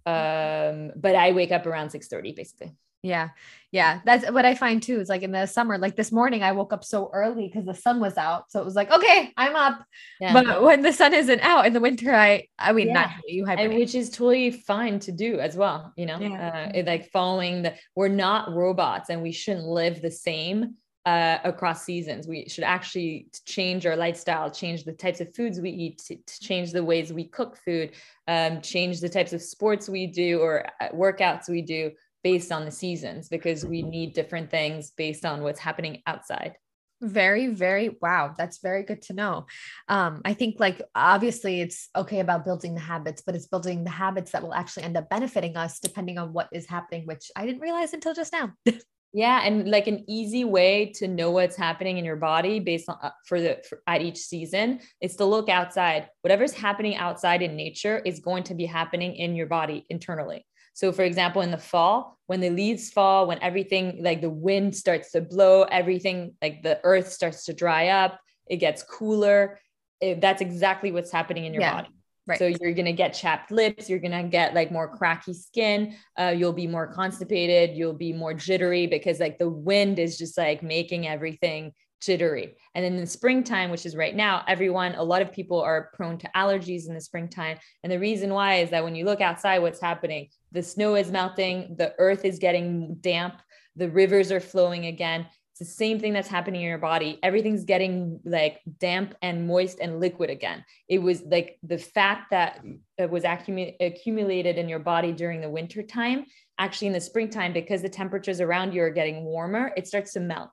um, 0.05 0.91
but 0.95 1.15
I 1.15 1.31
wake 1.33 1.51
up 1.51 1.65
around 1.65 1.89
6 1.91 2.07
30, 2.07 2.33
basically. 2.33 2.75
Yeah. 3.05 3.29
Yeah. 3.73 3.99
That's 4.05 4.31
what 4.31 4.45
I 4.45 4.55
find 4.55 4.81
too. 4.81 5.01
Is 5.01 5.09
like 5.09 5.23
in 5.23 5.33
the 5.33 5.45
summer, 5.45 5.77
like 5.77 5.97
this 5.97 6.09
morning, 6.13 6.41
I 6.41 6.53
woke 6.53 6.71
up 6.71 6.85
so 6.85 7.09
early 7.13 7.47
because 7.49 7.65
the 7.65 7.73
sun 7.73 7.99
was 7.99 8.17
out. 8.17 8.49
So 8.49 8.61
it 8.61 8.65
was 8.65 8.75
like, 8.75 8.89
okay, 8.93 9.29
I'm 9.35 9.57
up. 9.57 9.83
Yeah. 10.21 10.31
But 10.31 10.61
when 10.63 10.83
the 10.83 10.93
sun 10.93 11.13
isn't 11.13 11.41
out 11.41 11.65
in 11.65 11.73
the 11.73 11.81
winter, 11.81 12.13
I, 12.15 12.47
I 12.57 12.71
mean, 12.71 12.87
Yeah. 12.87 12.93
naturally 12.93 13.33
you 13.33 13.45
hibernate. 13.45 13.77
which 13.77 13.93
is 13.95 14.09
totally 14.09 14.51
fine 14.51 14.99
to 14.99 15.11
do 15.11 15.39
as 15.39 15.57
well 15.57 15.91
you 15.97 16.05
know 16.05 16.17
Yeah. 16.17 16.67
uh, 16.67 16.71
it, 16.73 16.85
like 16.85 17.09
following 17.11 17.63
the 17.63 17.73
we're 17.93 18.07
not 18.07 18.53
robots 18.53 19.09
and 19.09 19.21
we 19.21 19.33
shouldn't 19.33 19.65
live 19.65 20.01
the 20.01 20.11
same 20.11 20.75
uh, 21.05 21.39
across 21.43 21.83
seasons. 21.83 22.27
We 22.27 22.47
should 22.47 22.63
actually 22.63 23.27
change 23.45 23.85
our 23.85 23.95
lifestyle 23.95 24.49
change 24.49 24.83
the 24.83 24.93
types 24.93 25.21
of 25.21 25.35
foods 25.35 25.59
we 25.59 25.69
eat 25.69 25.97
to, 25.99 26.15
to 26.15 26.39
change 26.39 26.71
the 26.71 26.83
ways 26.83 27.11
we 27.11 27.25
cook 27.25 27.57
food 27.57 27.91
um, 28.27 28.61
change 28.61 29.01
the 29.01 29.09
types 29.09 29.33
of 29.33 29.41
sports 29.41 29.89
we 29.89 30.07
do 30.07 30.39
or 30.39 30.65
uh, 30.81 30.89
workouts 30.89 31.49
we 31.49 31.61
do 31.61 31.91
based 32.23 32.51
on 32.51 32.63
the 32.63 32.71
seasons 32.71 33.27
because 33.27 33.65
we 33.65 33.81
need 33.81 34.13
different 34.13 34.49
things 34.49 34.91
based 34.91 35.25
on 35.25 35.41
what's 35.41 35.59
happening 35.59 36.01
outside. 36.07 36.53
Very 37.01 37.47
very 37.47 37.97
wow 38.01 38.33
that's 38.37 38.59
very 38.59 38.83
good 38.83 39.01
to 39.03 39.13
know. 39.13 39.45
Um 39.89 40.21
i 40.23 40.33
think 40.33 40.57
like 40.57 40.81
obviously 40.95 41.59
it's 41.59 41.89
okay 41.97 42.21
about 42.21 42.45
building 42.45 42.75
the 42.75 42.79
habits 42.79 43.21
but 43.25 43.35
it's 43.35 43.47
building 43.47 43.83
the 43.83 43.89
habits 43.89 44.31
that 44.31 44.41
will 44.41 44.53
actually 44.53 44.83
end 44.83 44.95
up 44.95 45.09
benefiting 45.09 45.57
us 45.57 45.81
depending 45.81 46.17
on 46.17 46.31
what 46.31 46.47
is 46.53 46.65
happening 46.65 47.05
which 47.05 47.29
i 47.35 47.45
didn't 47.45 47.61
realize 47.61 47.91
until 47.91 48.13
just 48.13 48.31
now 48.31 48.53
Yeah, 49.15 49.41
and 49.45 49.69
like 49.69 49.85
an 49.85 50.03
easy 50.07 50.43
way 50.43 50.91
to 50.95 51.07
know 51.07 51.29
what's 51.29 51.55
happening 51.55 51.99
in 51.99 52.05
your 52.05 52.15
body 52.15 52.59
based 52.59 52.89
on 52.89 52.97
uh, 53.01 53.11
for 53.27 53.39
the 53.39 53.61
for, 53.69 53.83
at 53.85 54.01
each 54.01 54.17
season 54.17 54.79
is 55.01 55.15
to 55.17 55.25
look 55.25 55.49
outside. 55.49 56.09
Whatever's 56.21 56.51
happening 56.51 56.95
outside 56.95 57.43
in 57.43 57.55
nature 57.55 57.99
is 57.99 58.19
going 58.19 58.43
to 58.45 58.55
be 58.55 58.65
happening 58.65 59.15
in 59.15 59.35
your 59.35 59.45
body 59.45 59.85
internally. 59.91 60.47
So, 60.73 60.91
for 60.91 61.03
example, 61.03 61.43
in 61.43 61.51
the 61.51 61.59
fall, 61.59 62.17
when 62.25 62.39
the 62.39 62.49
leaves 62.49 62.89
fall, 62.89 63.27
when 63.27 63.37
everything 63.43 64.03
like 64.03 64.21
the 64.21 64.31
wind 64.31 64.75
starts 64.75 65.11
to 65.11 65.21
blow, 65.21 65.61
everything 65.63 66.33
like 66.41 66.63
the 66.63 66.79
earth 66.83 67.11
starts 67.11 67.45
to 67.45 67.53
dry 67.53 67.89
up, 67.89 68.19
it 68.47 68.57
gets 68.57 68.81
cooler. 68.81 69.59
It, 70.01 70.21
that's 70.21 70.41
exactly 70.41 70.91
what's 70.91 71.11
happening 71.11 71.45
in 71.45 71.53
your 71.53 71.61
Yeah. 71.61 71.75
body. 71.75 71.89
Right 72.27 72.39
So 72.39 72.47
you're 72.47 72.73
gonna 72.73 72.93
get 72.93 73.13
chapped 73.13 73.51
lips. 73.51 73.89
You're 73.89 73.99
gonna 73.99 74.23
get 74.23 74.53
like 74.53 74.71
more 74.71 74.87
cracky 74.87 75.33
skin. 75.33 75.95
Uh, 76.17 76.33
you'll 76.35 76.53
be 76.53 76.67
more 76.67 76.87
constipated. 76.87 77.77
You'll 77.77 77.93
be 77.93 78.13
more 78.13 78.33
jittery 78.33 78.87
because 78.87 79.19
like 79.19 79.37
the 79.37 79.49
wind 79.49 79.99
is 79.99 80.17
just 80.17 80.37
like 80.37 80.63
making 80.63 81.07
everything 81.07 81.73
jittery. 82.03 82.55
And 82.75 82.83
then 82.83 82.95
in 82.95 83.07
springtime, 83.07 83.71
which 83.71 83.85
is 83.85 83.95
right 83.95 84.15
now, 84.15 84.43
everyone, 84.47 84.95
a 84.95 85.03
lot 85.03 85.21
of 85.21 85.31
people 85.31 85.61
are 85.61 85.89
prone 85.93 86.17
to 86.19 86.29
allergies 86.35 86.87
in 86.87 86.93
the 86.93 87.01
springtime. 87.01 87.57
And 87.83 87.91
the 87.91 87.99
reason 87.99 88.33
why 88.33 88.55
is 88.55 88.69
that 88.71 88.83
when 88.83 88.95
you 88.95 89.05
look 89.05 89.21
outside, 89.21 89.59
what's 89.59 89.81
happening? 89.81 90.29
The 90.51 90.63
snow 90.63 90.95
is 90.95 91.11
melting. 91.11 91.75
The 91.77 91.93
earth 91.97 92.25
is 92.25 92.39
getting 92.39 92.95
damp. 92.95 93.35
The 93.75 93.89
rivers 93.89 94.31
are 94.31 94.39
flowing 94.39 94.85
again. 94.87 95.27
The 95.63 95.69
same 95.69 95.97
thing 95.97 96.11
that's 96.11 96.27
happening 96.27 96.59
in 96.59 96.67
your 96.67 96.77
body. 96.77 97.19
Everything's 97.23 97.63
getting 97.63 98.19
like 98.25 98.59
damp 98.79 99.15
and 99.21 99.47
moist 99.47 99.79
and 99.79 99.97
liquid 99.97 100.29
again. 100.29 100.65
It 100.89 100.97
was 100.97 101.21
like 101.21 101.57
the 101.63 101.77
fat 101.77 102.25
that 102.31 102.61
uh, 103.01 103.07
was 103.07 103.23
accumu- 103.23 103.73
accumulated 103.79 104.57
in 104.57 104.67
your 104.67 104.79
body 104.79 105.13
during 105.13 105.39
the 105.39 105.49
winter 105.49 105.81
time, 105.81 106.25
actually 106.57 106.87
in 106.87 106.93
the 106.93 106.99
springtime, 106.99 107.53
because 107.53 107.81
the 107.81 107.87
temperatures 107.87 108.41
around 108.41 108.73
you 108.73 108.83
are 108.83 108.89
getting 108.89 109.23
warmer, 109.23 109.71
it 109.77 109.87
starts 109.87 110.11
to 110.13 110.19
melt. 110.19 110.51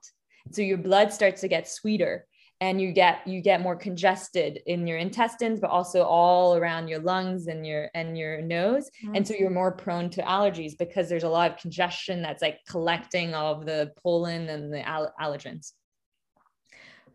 So 0.51 0.61
your 0.61 0.77
blood 0.77 1.11
starts 1.11 1.41
to 1.41 1.49
get 1.49 1.67
sweeter 1.67 2.25
and 2.61 2.79
you 2.79 2.91
get 2.91 3.27
you 3.27 3.41
get 3.41 3.59
more 3.59 3.75
congested 3.75 4.61
in 4.67 4.85
your 4.85 4.99
intestines 4.99 5.59
but 5.59 5.71
also 5.71 6.03
all 6.03 6.55
around 6.55 6.87
your 6.87 6.99
lungs 6.99 7.47
and 7.47 7.65
your 7.65 7.89
and 7.95 8.17
your 8.17 8.41
nose. 8.41 8.89
And 9.15 9.27
so 9.27 9.33
you're 9.33 9.49
more 9.49 9.71
prone 9.71 10.09
to 10.11 10.21
allergies 10.21 10.77
because 10.77 11.09
there's 11.09 11.23
a 11.23 11.29
lot 11.29 11.51
of 11.51 11.57
congestion 11.57 12.21
that's 12.21 12.41
like 12.41 12.59
collecting 12.69 13.33
all 13.33 13.55
of 13.55 13.65
the 13.65 13.91
pollen 14.01 14.47
and 14.47 14.71
the 14.71 14.87
al- 14.87 15.13
allergens. 15.19 15.73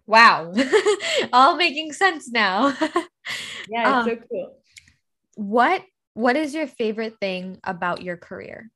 Wow. 0.09 0.53
All 1.33 1.57
making 1.57 1.93
sense 1.93 2.29
now. 2.29 2.77
Yeah 3.69 3.99
Um, 3.99 4.09
it's 4.09 4.21
so 4.21 4.27
cool. 4.31 4.59
what 5.35 5.83
what 6.15 6.37
is 6.37 6.55
your 6.55 6.69
favorite 6.69 7.19
thing 7.21 7.59
about 7.65 8.03
your 8.03 8.17
career? 8.17 8.71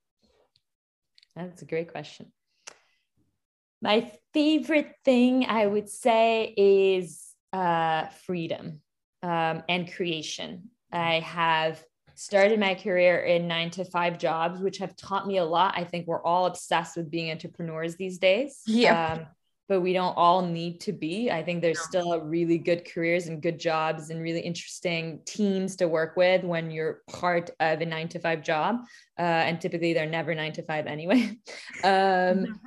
That's 1.36 1.62
a 1.62 1.64
great 1.64 1.92
question. 1.92 2.32
My 3.82 4.12
favorite 4.34 4.94
thing 5.04 5.46
I 5.46 5.66
would 5.66 5.88
say 5.88 6.54
is 6.56 7.34
uh, 7.52 8.06
freedom 8.26 8.80
um, 9.22 9.62
and 9.68 9.92
creation. 9.92 10.70
I 10.92 11.20
have 11.20 11.82
started 12.14 12.60
my 12.60 12.74
career 12.74 13.18
in 13.20 13.48
nine 13.48 13.70
to 13.70 13.84
five 13.84 14.18
jobs, 14.18 14.60
which 14.60 14.78
have 14.78 14.94
taught 14.96 15.26
me 15.26 15.38
a 15.38 15.44
lot. 15.44 15.74
I 15.76 15.84
think 15.84 16.06
we're 16.06 16.22
all 16.22 16.46
obsessed 16.46 16.96
with 16.96 17.10
being 17.10 17.30
entrepreneurs 17.30 17.96
these 17.96 18.18
days. 18.18 18.60
Yeah. 18.66 19.12
Um, 19.12 19.26
but 19.70 19.80
we 19.80 19.92
don't 19.92 20.16
all 20.16 20.42
need 20.42 20.80
to 20.80 20.92
be. 20.92 21.30
I 21.30 21.44
think 21.44 21.62
there's 21.62 21.80
still 21.80 22.20
really 22.20 22.58
good 22.58 22.84
careers 22.92 23.28
and 23.28 23.40
good 23.40 23.58
jobs 23.60 24.10
and 24.10 24.20
really 24.20 24.40
interesting 24.40 25.20
teams 25.24 25.76
to 25.76 25.86
work 25.86 26.16
with 26.16 26.42
when 26.42 26.72
you're 26.72 27.02
part 27.08 27.50
of 27.60 27.80
a 27.80 27.86
nine 27.86 28.08
to 28.08 28.18
five 28.18 28.42
job. 28.42 28.80
Uh, 29.16 29.22
and 29.22 29.60
typically 29.60 29.94
they're 29.94 30.06
never 30.06 30.34
nine 30.34 30.52
to 30.54 30.62
five 30.62 30.86
anyway. 30.86 31.38
Um, 31.84 32.60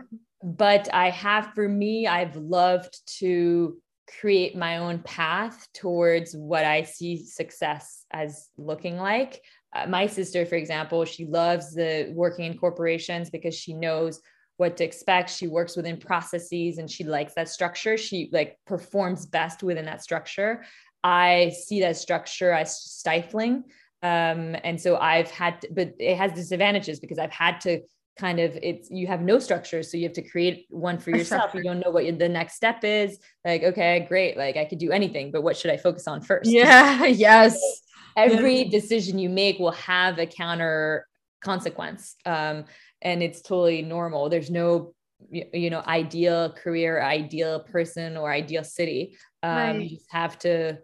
but 0.43 0.93
I 0.93 1.09
have, 1.09 1.53
for 1.55 1.67
me, 1.67 2.05
I've 2.05 2.35
loved 2.35 2.99
to 3.19 3.77
create 4.19 4.55
my 4.55 4.77
own 4.77 4.99
path 4.99 5.67
towards 5.73 6.35
what 6.35 6.65
I 6.65 6.83
see 6.83 7.23
success 7.23 8.05
as 8.11 8.49
looking 8.57 8.97
like. 8.97 9.41
Uh, 9.73 9.87
my 9.87 10.05
sister, 10.05 10.45
for 10.45 10.55
example, 10.55 11.05
she 11.05 11.25
loves 11.25 11.73
the 11.73 12.11
working 12.13 12.45
in 12.45 12.57
corporations 12.57 13.29
because 13.29 13.55
she 13.55 13.73
knows 13.73 14.21
what 14.57 14.77
to 14.77 14.83
expect. 14.83 15.29
She 15.29 15.47
works 15.47 15.77
within 15.77 15.97
processes 15.97 16.77
and 16.77 16.91
she 16.91 17.05
likes 17.05 17.33
that 17.35 17.49
structure. 17.49 17.97
She 17.97 18.29
like 18.31 18.59
performs 18.67 19.25
best 19.25 19.63
within 19.63 19.85
that 19.85 20.03
structure. 20.03 20.63
I 21.03 21.53
see 21.65 21.79
that 21.81 21.97
structure 21.97 22.51
as 22.51 22.81
stifling. 22.81 23.63
Um, 24.03 24.57
and 24.63 24.79
so 24.79 24.97
I've 24.97 25.31
had, 25.31 25.61
to, 25.61 25.69
but 25.71 25.93
it 25.99 26.17
has 26.17 26.33
disadvantages 26.33 26.99
because 26.99 27.17
I've 27.17 27.31
had 27.31 27.61
to 27.61 27.79
kind 28.17 28.39
of 28.39 28.57
it's 28.61 28.91
you 28.91 29.07
have 29.07 29.21
no 29.21 29.39
structure 29.39 29.81
so 29.81 29.97
you 29.97 30.03
have 30.03 30.13
to 30.13 30.21
create 30.21 30.67
one 30.69 30.99
for 30.99 31.09
yourself 31.09 31.51
you 31.55 31.63
don't 31.63 31.79
know 31.79 31.89
what 31.89 32.19
the 32.19 32.29
next 32.29 32.55
step 32.55 32.83
is. 32.83 33.17
Like 33.43 33.63
okay 33.63 34.05
great 34.07 34.37
like 34.37 34.55
i 34.55 34.65
could 34.65 34.79
do 34.79 34.91
anything 34.91 35.31
but 35.31 35.41
what 35.41 35.57
should 35.57 35.71
i 35.71 35.77
focus 35.77 36.07
on 36.07 36.21
first? 36.21 36.51
Yeah 36.51 37.05
yes. 37.05 37.59
Every 38.15 38.65
decision 38.65 39.17
you 39.17 39.29
make 39.29 39.57
will 39.57 39.71
have 39.71 40.19
a 40.19 40.27
counter 40.27 41.07
consequence 41.43 42.15
um, 42.25 42.65
and 43.01 43.23
it's 43.23 43.41
totally 43.41 43.81
normal. 43.81 44.29
There's 44.29 44.51
no 44.51 44.93
you 45.31 45.69
know 45.69 45.81
ideal 45.87 46.51
career 46.51 47.01
ideal 47.01 47.61
person 47.61 48.17
or 48.17 48.31
ideal 48.31 48.63
city. 48.63 49.17
Um, 49.41 49.55
Right. 49.55 49.81
you 49.81 49.89
just 49.97 50.11
have 50.11 50.37
to 50.39 50.77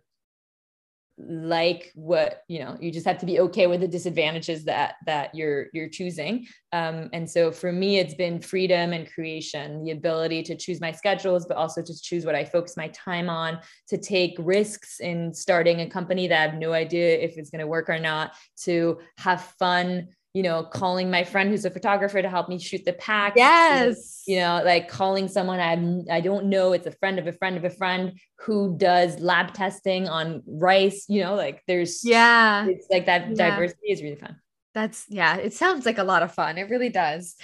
like 1.28 1.92
what 1.96 2.44
you 2.48 2.60
know 2.60 2.78
you 2.80 2.92
just 2.92 3.06
have 3.06 3.18
to 3.18 3.26
be 3.26 3.40
okay 3.42 3.68
with 3.68 3.82
the 3.82 3.88
disadvantages 3.88 4.64
that 4.64 4.96
that 5.06 5.34
you're 5.36 5.68
you're 5.74 5.90
choosing. 5.90 6.48
Um, 6.72 7.10
and 7.14 7.30
so 7.30 7.52
for 7.52 7.72
me 7.72 8.00
it's 8.00 8.14
been 8.14 8.40
freedom 8.40 8.94
and 8.94 9.12
creation 9.12 9.84
the 9.84 9.92
ability 9.92 10.44
to 10.44 10.56
choose 10.56 10.80
my 10.80 10.92
schedules 10.92 11.46
but 11.48 11.58
also 11.58 11.82
to 11.82 12.02
choose 12.02 12.26
what 12.26 12.36
i 12.36 12.46
focus 12.46 12.78
my 12.78 12.90
time 12.90 13.28
on 13.28 13.60
to 13.88 13.98
take 13.98 14.36
risks 14.38 15.00
in 15.00 15.34
starting 15.34 15.82
a 15.82 15.90
company 15.90 16.28
that 16.28 16.38
i 16.38 16.52
have 16.52 16.60
no 16.60 16.72
idea 16.72 17.18
if 17.18 17.38
it's 17.40 17.50
going 17.50 17.60
to 17.60 17.66
work 17.66 17.90
or 17.90 17.98
not 17.98 18.34
to 18.66 19.00
have 19.18 19.42
fun 19.58 20.08
you 20.34 20.44
know, 20.44 20.64
calling 20.64 21.10
my 21.10 21.24
friend 21.24 21.50
who's 21.50 21.66
a 21.66 21.72
photographer 21.72 22.22
to 22.22 22.30
help 22.30 22.50
me 22.50 22.60
shoot 22.60 22.86
the 22.86 22.94
pack. 22.94 23.34
Yes. 23.36 24.24
You 24.28 24.40
know, 24.40 24.62
like 24.64 24.88
calling 24.88 25.28
someone 25.28 25.60
I 25.60 26.18
I 26.18 26.22
don't 26.22 26.46
know, 26.46 26.74
it's 26.74 26.86
a 26.86 26.92
friend 26.92 27.18
of 27.18 27.28
a 27.28 27.32
friend 27.34 27.58
of 27.58 27.64
a 27.66 27.70
friend 27.70 28.20
who 28.40 28.78
does 28.78 29.20
lab 29.20 29.54
testing 29.54 30.08
on 30.08 30.44
rice, 30.46 31.06
you 31.10 31.22
know, 31.22 31.36
like 31.36 31.64
there's 31.68 32.04
yeah. 32.06 32.66
It's 32.68 32.88
like 32.92 33.08
that 33.08 33.30
Yeah. 33.30 33.50
diversity 33.52 33.88
is 33.92 34.04
really 34.04 34.18
fun. 34.18 34.40
That's 34.76 35.06
yeah, 35.10 35.38
it 35.38 35.54
sounds 35.54 35.86
like 35.86 35.98
a 35.98 36.04
lot 36.04 36.22
of 36.22 36.34
fun. 36.34 36.58
It 36.58 36.70
really 36.70 36.90
does. 36.90 37.36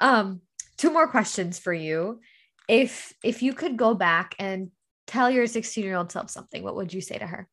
Um, 0.00 0.40
two 0.76 0.90
more 0.90 1.06
questions 1.08 1.58
for 1.60 1.72
you. 1.72 2.20
If 2.68 3.12
if 3.22 3.42
you 3.42 3.52
could 3.54 3.76
go 3.76 3.94
back 3.94 4.34
and 4.40 4.72
tell 5.06 5.30
your 5.30 5.46
16-year-old 5.46 6.10
self 6.10 6.28
something, 6.30 6.64
what 6.64 6.74
would 6.74 6.92
you 6.92 7.00
say 7.00 7.16
to 7.18 7.26
her? 7.26 7.48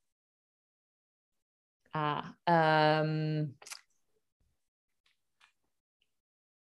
Ah, 1.94 2.34
um, 2.48 3.54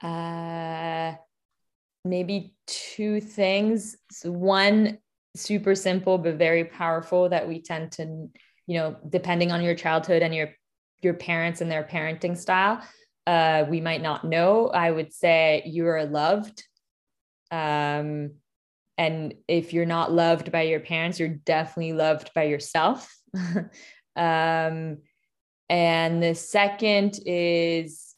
uh, 0.03 1.15
maybe 2.05 2.55
two 2.67 3.21
things. 3.21 3.97
So 4.11 4.31
one 4.31 4.99
super 5.35 5.75
simple 5.75 6.19
but 6.19 6.37
very 6.37 6.65
powerful 6.65 7.29
that 7.29 7.47
we 7.47 7.61
tend 7.61 7.93
to, 7.93 8.29
you 8.67 8.79
know, 8.79 8.97
depending 9.09 9.53
on 9.53 9.63
your 9.63 9.75
childhood 9.75 10.23
and 10.23 10.35
your 10.35 10.51
your 11.03 11.15
parents 11.15 11.61
and 11.61 11.71
their 11.71 11.85
parenting 11.85 12.37
style, 12.37 12.83
uh, 13.27 13.65
we 13.69 13.81
might 13.81 14.03
not 14.03 14.25
know. 14.25 14.69
I 14.69 14.91
would 14.91 15.13
say 15.13 15.63
you 15.67 15.87
are 15.89 16.05
loved. 16.07 16.65
Um, 17.51 18.33
and 18.99 19.35
if 19.47 19.73
you're 19.73 19.85
not 19.85 20.11
loved 20.11 20.51
by 20.51 20.63
your 20.63 20.81
parents, 20.81 21.21
you're 21.21 21.29
definitely 21.29 21.93
loved 21.93 22.31
by 22.35 22.45
yourself. 22.45 23.15
um, 24.17 24.99
and 25.69 26.23
the 26.23 26.35
second 26.35 27.21
is 27.27 28.16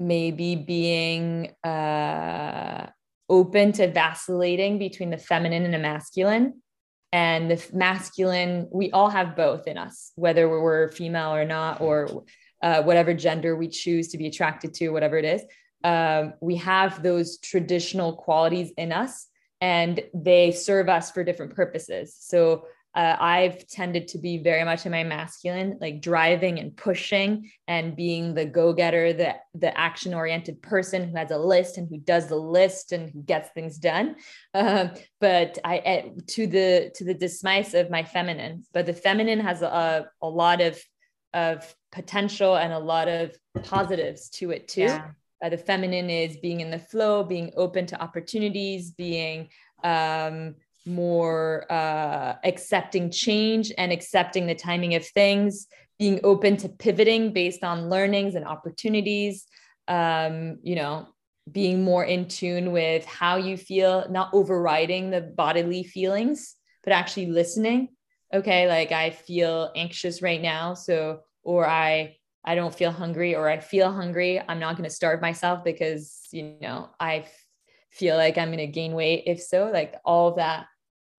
maybe 0.00 0.56
being 0.56 1.50
uh, 1.62 2.86
open 3.28 3.72
to 3.72 3.92
vacillating 3.92 4.78
between 4.78 5.10
the 5.10 5.18
feminine 5.18 5.64
and 5.64 5.74
the 5.74 5.78
masculine. 5.78 6.62
And 7.12 7.50
the 7.50 7.64
masculine, 7.72 8.68
we 8.72 8.90
all 8.92 9.10
have 9.10 9.36
both 9.36 9.66
in 9.66 9.76
us, 9.76 10.12
whether 10.14 10.48
we're 10.48 10.90
female 10.92 11.34
or 11.34 11.44
not, 11.44 11.80
or 11.80 12.24
uh, 12.62 12.82
whatever 12.82 13.14
gender 13.14 13.56
we 13.56 13.68
choose 13.68 14.08
to 14.08 14.18
be 14.18 14.26
attracted 14.26 14.74
to, 14.74 14.90
whatever 14.90 15.16
it 15.18 15.24
is. 15.24 15.42
Um, 15.82 16.34
we 16.40 16.56
have 16.56 17.02
those 17.02 17.38
traditional 17.38 18.14
qualities 18.14 18.72
in 18.76 18.92
us 18.92 19.26
and 19.60 20.00
they 20.14 20.52
serve 20.52 20.88
us 20.88 21.10
for 21.10 21.24
different 21.24 21.54
purposes. 21.54 22.16
So 22.18 22.64
uh, 22.94 23.16
I've 23.20 23.66
tended 23.68 24.08
to 24.08 24.18
be 24.18 24.38
very 24.38 24.64
much 24.64 24.84
in 24.84 24.92
my 24.92 25.04
masculine, 25.04 25.78
like 25.80 26.00
driving 26.00 26.58
and 26.58 26.76
pushing 26.76 27.50
and 27.68 27.94
being 27.94 28.34
the 28.34 28.44
go-getter, 28.44 29.12
the 29.12 29.36
the 29.54 29.76
action-oriented 29.78 30.60
person 30.60 31.08
who 31.08 31.16
has 31.16 31.30
a 31.30 31.38
list 31.38 31.78
and 31.78 31.88
who 31.88 31.98
does 31.98 32.26
the 32.26 32.36
list 32.36 32.92
and 32.92 33.10
who 33.10 33.22
gets 33.22 33.48
things 33.50 33.78
done. 33.78 34.16
Um, 34.54 34.90
but 35.20 35.58
I 35.64 36.12
to 36.28 36.46
the 36.46 36.90
to 36.96 37.04
the 37.04 37.14
dismice 37.14 37.74
of 37.74 37.90
my 37.90 38.02
feminine. 38.02 38.64
But 38.72 38.86
the 38.86 38.94
feminine 38.94 39.40
has 39.40 39.62
a, 39.62 40.06
a 40.20 40.28
lot 40.28 40.60
of 40.60 40.82
of 41.32 41.74
potential 41.92 42.56
and 42.56 42.72
a 42.72 42.78
lot 42.78 43.08
of 43.08 43.36
positives 43.62 44.30
to 44.30 44.50
it 44.50 44.66
too. 44.66 44.82
Yeah. 44.82 45.10
Uh, 45.42 45.48
the 45.48 45.56
feminine 45.56 46.10
is 46.10 46.36
being 46.38 46.60
in 46.60 46.70
the 46.70 46.78
flow, 46.78 47.22
being 47.22 47.52
open 47.56 47.86
to 47.86 48.02
opportunities, 48.02 48.90
being 48.90 49.48
um, 49.82 50.56
more 50.86 51.66
uh, 51.70 52.36
accepting 52.44 53.10
change 53.10 53.72
and 53.76 53.92
accepting 53.92 54.46
the 54.46 54.54
timing 54.54 54.94
of 54.94 55.06
things, 55.06 55.66
being 55.98 56.20
open 56.24 56.56
to 56.58 56.68
pivoting 56.68 57.32
based 57.32 57.62
on 57.62 57.90
learnings 57.90 58.34
and 58.34 58.46
opportunities, 58.46 59.46
um, 59.88 60.58
you 60.62 60.74
know, 60.74 61.06
being 61.50 61.82
more 61.82 62.04
in 62.04 62.28
tune 62.28 62.72
with 62.72 63.04
how 63.04 63.36
you 63.36 63.56
feel, 63.56 64.06
not 64.10 64.30
overriding 64.32 65.10
the 65.10 65.20
bodily 65.20 65.82
feelings, 65.82 66.56
but 66.84 66.92
actually 66.92 67.26
listening. 67.26 67.88
Okay, 68.32 68.68
like 68.68 68.92
I 68.92 69.10
feel 69.10 69.72
anxious 69.74 70.22
right 70.22 70.40
now. 70.40 70.74
So, 70.74 71.20
or 71.42 71.66
I, 71.68 72.16
I 72.44 72.54
don't 72.54 72.74
feel 72.74 72.92
hungry 72.92 73.34
or 73.34 73.48
I 73.50 73.58
feel 73.58 73.92
hungry. 73.92 74.40
I'm 74.40 74.60
not 74.60 74.76
going 74.76 74.88
to 74.88 74.94
starve 74.94 75.20
myself 75.20 75.64
because, 75.64 76.28
you 76.30 76.56
know, 76.60 76.90
I 76.98 77.26
feel 77.90 78.16
like 78.16 78.38
I'm 78.38 78.48
going 78.48 78.58
to 78.58 78.66
gain 78.66 78.94
weight. 78.94 79.24
If 79.26 79.42
so, 79.42 79.70
like 79.72 79.96
all 80.04 80.36
that, 80.36 80.66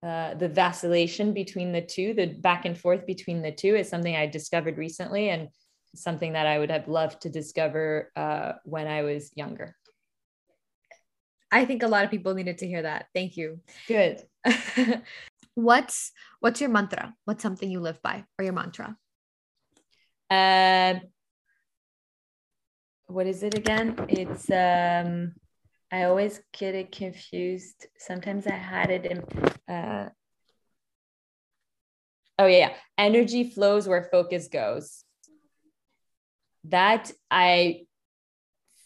uh, 0.02 0.34
the 0.34 0.48
vacillation 0.48 1.32
between 1.32 1.72
the 1.72 1.80
two, 1.80 2.12
the 2.14 2.26
back 2.26 2.64
and 2.64 2.76
forth 2.76 3.06
between 3.06 3.40
the 3.40 3.52
two 3.52 3.76
is 3.76 3.88
something 3.88 4.16
I 4.16 4.26
discovered 4.26 4.76
recently 4.76 5.28
and 5.28 5.48
something 5.94 6.32
that 6.32 6.46
I 6.46 6.58
would 6.58 6.70
have 6.70 6.88
loved 6.88 7.22
to 7.22 7.30
discover 7.30 8.10
uh, 8.16 8.52
when 8.64 8.86
I 8.86 9.02
was 9.02 9.30
younger. 9.36 9.76
I 11.52 11.66
think 11.66 11.82
a 11.82 11.88
lot 11.88 12.04
of 12.04 12.10
people 12.10 12.34
needed 12.34 12.58
to 12.58 12.66
hear 12.66 12.82
that. 12.82 13.06
Thank 13.14 13.36
you. 13.36 13.60
Good. 13.86 14.22
what's 15.54 16.12
what's 16.40 16.60
your 16.60 16.70
mantra? 16.70 17.14
What's 17.24 17.42
something 17.42 17.70
you 17.70 17.80
live 17.80 18.00
by 18.02 18.24
or 18.38 18.44
your 18.44 18.54
mantra? 18.54 18.96
Uh, 20.30 20.94
what 23.06 23.26
is 23.26 23.42
it 23.42 23.54
again? 23.54 23.94
It's 24.08 24.50
um 24.50 25.34
I 25.92 26.04
always 26.04 26.40
get 26.58 26.74
it 26.74 26.90
confused. 26.90 27.86
Sometimes 27.98 28.46
I 28.46 28.52
had 28.52 28.90
it 28.90 29.04
in 29.04 29.18
uh 29.72 30.08
oh 32.38 32.46
yeah, 32.46 32.56
yeah. 32.56 32.72
Energy 32.96 33.50
flows 33.50 33.86
where 33.86 34.08
focus 34.10 34.48
goes. 34.48 35.04
That 36.64 37.12
I 37.30 37.82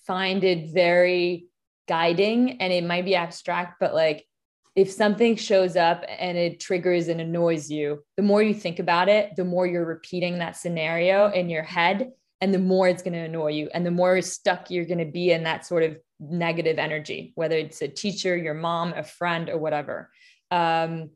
find 0.06 0.42
it 0.42 0.72
very 0.74 1.46
guiding 1.86 2.60
and 2.60 2.72
it 2.72 2.84
might 2.84 3.04
be 3.04 3.14
abstract, 3.14 3.76
but 3.78 3.94
like 3.94 4.26
if 4.74 4.90
something 4.90 5.36
shows 5.36 5.76
up 5.76 6.04
and 6.08 6.36
it 6.36 6.58
triggers 6.58 7.08
and 7.08 7.20
annoys 7.20 7.70
you, 7.70 8.04
the 8.16 8.22
more 8.22 8.42
you 8.42 8.52
think 8.52 8.80
about 8.80 9.08
it, 9.08 9.36
the 9.36 9.44
more 9.44 9.66
you're 9.66 9.86
repeating 9.86 10.38
that 10.38 10.56
scenario 10.56 11.30
in 11.30 11.48
your 11.48 11.62
head, 11.62 12.10
and 12.40 12.52
the 12.52 12.58
more 12.58 12.86
it's 12.86 13.02
going 13.02 13.14
to 13.14 13.20
annoy 13.20 13.52
you, 13.52 13.70
and 13.72 13.86
the 13.86 13.90
more 13.90 14.20
stuck 14.20 14.70
you're 14.70 14.84
going 14.84 14.98
to 14.98 15.10
be 15.10 15.30
in 15.30 15.44
that 15.44 15.64
sort 15.64 15.82
of 15.82 15.96
negative 16.20 16.79
energy, 16.79 17.33
whether 17.35 17.57
it's 17.57 17.83
a 17.83 17.88
teacher, 17.88 18.37
your 18.37 18.55
mom, 18.55 18.92
a 18.94 19.02
friend, 19.02 19.48
or 19.48 19.59
whatever. 19.59 20.11
Um, 20.50 21.11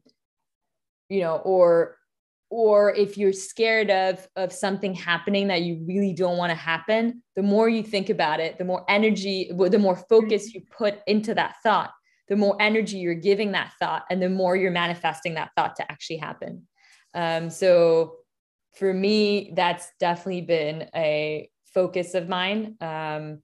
you 1.09 1.21
know, 1.21 1.37
or 1.37 1.97
or 2.51 2.93
if 2.95 3.17
you're 3.17 3.33
scared 3.33 3.91
of 3.91 4.27
of 4.37 4.53
something 4.53 4.95
happening 4.95 5.49
that 5.49 5.63
you 5.63 5.85
really 5.87 6.13
don't 6.13 6.37
want 6.37 6.51
to 6.51 6.57
happen 6.57 7.23
the 7.37 7.43
more 7.43 7.69
you 7.69 7.81
think 7.81 8.11
about 8.11 8.41
it 8.41 8.59
the 8.59 8.65
more 8.65 8.85
energy 8.89 9.49
the 9.57 9.79
more 9.79 9.95
focus 9.95 10.53
you 10.53 10.61
put 10.77 10.99
into 11.07 11.33
that 11.33 11.55
thought 11.63 11.93
the 12.31 12.37
more 12.37 12.57
energy 12.61 12.99
you're 12.99 13.13
giving 13.13 13.53
that 13.53 13.73
thought 13.79 14.05
and 14.09 14.23
the 14.23 14.31
more 14.31 14.55
you're 14.57 14.71
manifesting 14.71 15.35
that 15.35 15.51
thought 15.57 15.75
to 15.77 15.93
actually 15.93 16.17
happen. 16.17 16.67
Um, 17.13 17.51
so 17.51 18.15
for 18.77 18.95
me 18.95 19.53
that's 19.55 19.89
definitely 19.99 20.43
been 20.43 20.89
a 20.95 21.51
focus 21.75 22.15
of 22.15 22.29
mine. 22.29 22.77
Um, 22.81 23.43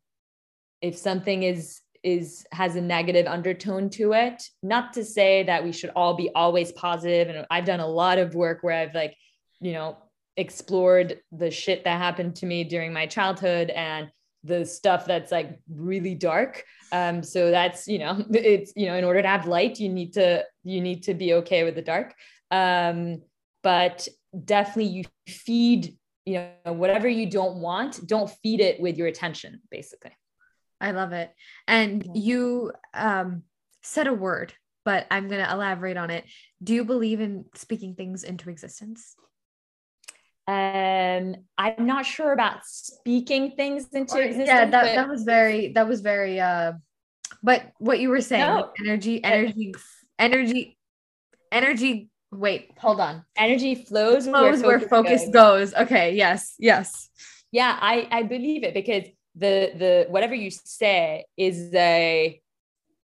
if 0.86 0.96
something 0.96 1.42
is 1.42 1.80
is 2.02 2.46
has 2.52 2.76
a 2.76 2.80
negative 2.80 3.26
undertone 3.26 3.90
to 3.90 4.12
it 4.12 4.40
not 4.62 4.92
to 4.92 5.04
say 5.04 5.42
that 5.42 5.64
we 5.64 5.72
should 5.72 5.90
all 5.96 6.14
be 6.14 6.30
always 6.34 6.70
positive. 6.72 7.28
And 7.28 7.44
i've 7.50 7.64
done 7.64 7.80
a 7.80 7.86
lot 7.86 8.18
of 8.18 8.34
work 8.34 8.62
where 8.62 8.78
i've 8.80 8.94
like 8.94 9.16
you 9.60 9.72
know 9.72 9.98
explored 10.36 11.18
the 11.32 11.50
shit 11.50 11.82
that 11.84 11.98
happened 11.98 12.36
to 12.36 12.46
me 12.46 12.62
during 12.62 12.92
my 12.92 13.06
childhood 13.06 13.70
and 13.70 14.10
the 14.44 14.64
stuff 14.64 15.06
that's 15.06 15.32
like 15.32 15.58
really 15.68 16.14
dark. 16.14 16.62
Um 16.92 17.22
so 17.22 17.50
that's 17.50 17.88
you 17.88 17.98
know 17.98 18.24
it's 18.30 18.72
you 18.76 18.86
know 18.86 18.94
in 18.94 19.04
order 19.04 19.22
to 19.22 19.28
have 19.28 19.46
light 19.46 19.80
you 19.80 19.88
need 19.88 20.12
to 20.12 20.44
you 20.62 20.80
need 20.80 21.02
to 21.04 21.14
be 21.14 21.34
okay 21.40 21.64
with 21.64 21.74
the 21.74 21.82
dark. 21.82 22.14
Um 22.52 23.22
but 23.64 24.06
definitely 24.44 24.92
you 24.92 25.04
feed 25.26 25.96
you 26.26 26.34
know 26.64 26.72
whatever 26.72 27.08
you 27.08 27.26
don't 27.28 27.56
want 27.56 28.06
don't 28.06 28.30
feed 28.42 28.60
it 28.60 28.78
with 28.80 28.96
your 28.98 29.08
attention 29.08 29.60
basically 29.70 30.12
I 30.80 30.90
love 30.92 31.12
it. 31.12 31.32
And 31.66 32.04
Yeah. 32.04 32.12
you 32.14 32.72
um, 32.94 33.42
said 33.82 34.06
a 34.06 34.12
word, 34.14 34.52
but 34.84 35.06
I'm 35.10 35.28
going 35.28 35.44
to 35.44 35.50
elaborate 35.52 35.96
on 35.96 36.10
it. 36.10 36.24
Do 36.62 36.74
you 36.74 36.84
believe 36.84 37.20
in 37.20 37.44
speaking 37.54 37.94
things 37.94 38.24
into 38.24 38.50
existence? 38.50 39.14
um 40.48 41.34
i'm 41.58 41.86
not 41.86 42.06
sure 42.06 42.32
about 42.32 42.64
speaking 42.64 43.50
things 43.56 43.88
into 43.92 44.14
Or- 44.14 44.22
existence 44.22 44.46
yeah, 44.48 44.66
that, 44.66 44.84
but- 44.84 44.94
that 44.94 45.08
was 45.08 45.24
very, 45.24 45.72
that 45.72 45.88
was 45.88 46.02
very, 46.02 46.38
uh, 46.38 46.74
but 47.42 47.72
what 47.78 47.98
you 47.98 48.10
were 48.10 48.20
saying, 48.20 48.46
No. 48.46 48.70
energy, 48.84 49.22
energy, 49.24 49.74
energy, 50.20 50.78
energy. 51.50 52.10
Wait, 52.30 52.70
hold 52.78 53.00
on. 53.00 53.24
energy 53.36 53.74
flows, 53.74 54.26
Flows 54.28 54.62
where 54.62 54.78
focus 54.78 55.28
goes. 55.32 55.74
Okay. 55.74 56.14
Yes. 56.14 56.54
Yes. 56.58 57.08
yeah 57.50 57.76
i 57.80 58.06
i 58.12 58.22
believe 58.22 58.62
it 58.64 58.74
because 58.74 59.04
the 59.36 59.72
the 59.76 60.06
whatever 60.08 60.34
you 60.34 60.50
say 60.50 61.24
is 61.36 61.74
a 61.74 62.40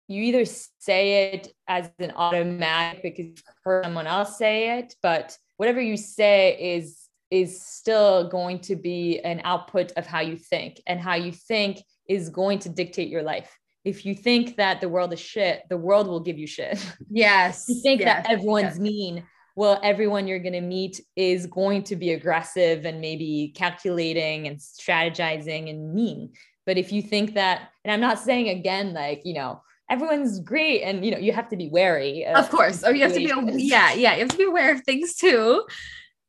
you 0.07 0.23
either 0.23 0.45
say 0.45 1.31
it 1.33 1.53
as 1.67 1.89
an 1.99 2.11
automatic 2.15 3.03
because 3.03 3.25
you've 3.25 3.43
heard 3.63 3.83
someone 3.83 4.07
else 4.07 4.37
say 4.37 4.79
it 4.79 4.95
but 5.01 5.37
whatever 5.57 5.81
you 5.81 5.97
say 5.97 6.75
is 6.75 7.09
is 7.31 7.61
still 7.61 8.27
going 8.27 8.59
to 8.59 8.75
be 8.75 9.19
an 9.19 9.41
output 9.43 9.91
of 9.97 10.05
how 10.05 10.19
you 10.19 10.35
think 10.35 10.81
and 10.87 10.99
how 10.99 11.15
you 11.15 11.31
think 11.31 11.79
is 12.07 12.29
going 12.29 12.57
to 12.57 12.69
dictate 12.69 13.07
your 13.07 13.21
life. 13.21 13.55
If 13.85 14.03
you 14.03 14.15
think 14.15 14.57
that 14.57 14.81
the 14.81 14.89
world 14.89 15.13
is 15.13 15.19
shit 15.19 15.63
the 15.69 15.77
world 15.77 16.07
will 16.07 16.19
give 16.19 16.37
you 16.37 16.47
shit. 16.47 16.83
Yes. 17.09 17.65
You 17.67 17.81
think 17.81 18.01
yes, 18.01 18.23
that 18.23 18.31
everyone's 18.31 18.77
yes. 18.77 18.79
mean 18.79 19.23
well 19.59 19.77
everyone 19.83 20.25
you're 20.25 20.39
going 20.39 20.53
to 20.53 20.61
meet 20.61 21.01
is 21.17 21.45
going 21.45 21.83
to 21.83 21.97
be 21.97 22.13
aggressive 22.13 22.85
and 22.85 23.01
maybe 23.01 23.51
calculating 23.53 24.47
and 24.47 24.57
strategizing 24.57 25.69
and 25.69 25.93
mean. 25.93 26.31
But 26.65 26.77
if 26.77 26.93
you 26.93 27.01
think 27.01 27.33
that 27.33 27.69
and 27.83 27.91
i'm 27.91 27.99
not 27.99 28.19
saying 28.19 28.47
again 28.47 28.93
like 28.93 29.21
you 29.25 29.33
know 29.33 29.61
everyone's 29.89 30.39
great 30.39 30.83
and 30.83 31.03
you 31.03 31.11
know 31.11 31.17
you 31.17 31.33
have 31.33 31.49
to 31.49 31.57
be 31.57 31.67
wary 31.67 32.25
of, 32.25 32.37
of 32.37 32.49
course. 32.49 32.83
Oh 32.85 32.91
you 32.91 33.01
have 33.03 33.13
to 33.13 33.19
be 33.19 33.63
yeah 33.63 33.91
yeah 33.91 34.13
you 34.13 34.21
have 34.21 34.29
to 34.29 34.37
be 34.37 34.45
aware 34.45 34.71
of 34.71 34.81
things 34.81 35.15
too. 35.15 35.65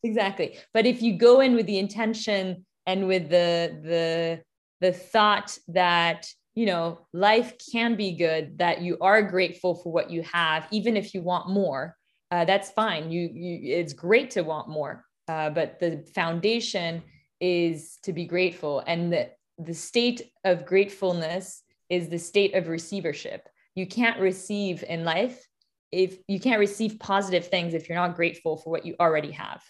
Exactly. 0.02 0.58
But 0.74 0.86
if 0.86 1.00
you 1.00 1.16
go 1.16 1.40
in 1.40 1.54
with 1.54 1.66
the 1.66 1.78
intention 1.78 2.66
and 2.86 3.06
with 3.06 3.28
the 3.28 3.78
the 3.90 4.42
the 4.80 4.92
thought 4.92 5.56
that 5.68 6.26
you 6.56 6.66
know 6.66 7.06
life 7.12 7.54
can 7.72 7.94
be 7.94 8.16
good 8.16 8.58
that 8.58 8.80
you 8.82 8.98
are 9.00 9.22
grateful 9.22 9.76
for 9.76 9.92
what 9.92 10.10
you 10.10 10.22
have 10.22 10.66
even 10.72 10.96
if 10.96 11.14
you 11.14 11.22
want 11.22 11.48
more 11.48 11.96
uh, 12.30 12.44
that's 12.44 12.70
fine. 12.70 13.10
You, 13.10 13.30
you 13.32 13.74
it's 13.76 13.92
great 13.92 14.30
to 14.32 14.42
want 14.42 14.68
more 14.68 15.04
uh, 15.30 15.48
but 15.48 15.78
the 15.78 16.04
foundation 16.12 17.04
is 17.40 17.98
to 18.02 18.12
be 18.12 18.24
grateful. 18.24 18.82
And 18.84 19.12
the, 19.12 19.30
the 19.58 19.74
state 19.74 20.32
of 20.44 20.66
gratefulness 20.66 21.62
is 21.88 22.08
the 22.08 22.18
state 22.18 22.56
of 22.56 22.66
receivership. 22.66 23.48
You 23.76 23.86
can't 23.86 24.18
receive 24.18 24.82
in 24.82 25.04
life 25.04 25.46
if 25.92 26.18
you 26.26 26.40
can't 26.40 26.58
receive 26.58 26.98
positive 26.98 27.46
things 27.46 27.74
if 27.74 27.88
you're 27.88 27.98
not 27.98 28.16
grateful 28.16 28.56
for 28.56 28.70
what 28.70 28.84
you 28.84 28.96
already 28.98 29.30
have. 29.30 29.62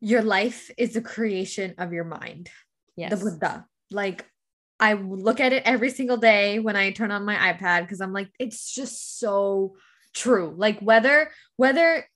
Your 0.00 0.22
life 0.22 0.72
is 0.76 0.96
a 0.96 1.00
creation 1.00 1.74
of 1.78 1.92
your 1.92 2.04
mind. 2.04 2.50
Yes. 2.96 3.10
The 3.10 3.30
buddha. 3.30 3.66
Like 3.92 4.26
I 4.80 4.94
look 4.94 5.38
at 5.38 5.52
it 5.52 5.62
every 5.64 5.90
single 5.90 6.16
day 6.16 6.58
when 6.58 6.74
I 6.74 6.90
turn 6.90 7.12
on 7.12 7.24
my 7.24 7.36
iPad 7.36 7.82
because 7.82 8.00
I'm 8.00 8.12
like, 8.12 8.30
it's 8.40 8.74
just 8.74 9.20
so 9.20 9.76
true. 10.14 10.54
Like 10.56 10.80
whether, 10.80 11.30
whether, 11.56 12.06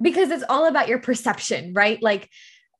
because 0.00 0.30
it's 0.30 0.44
all 0.48 0.66
about 0.66 0.88
your 0.88 0.98
perception, 0.98 1.72
right? 1.74 2.02
Like, 2.02 2.28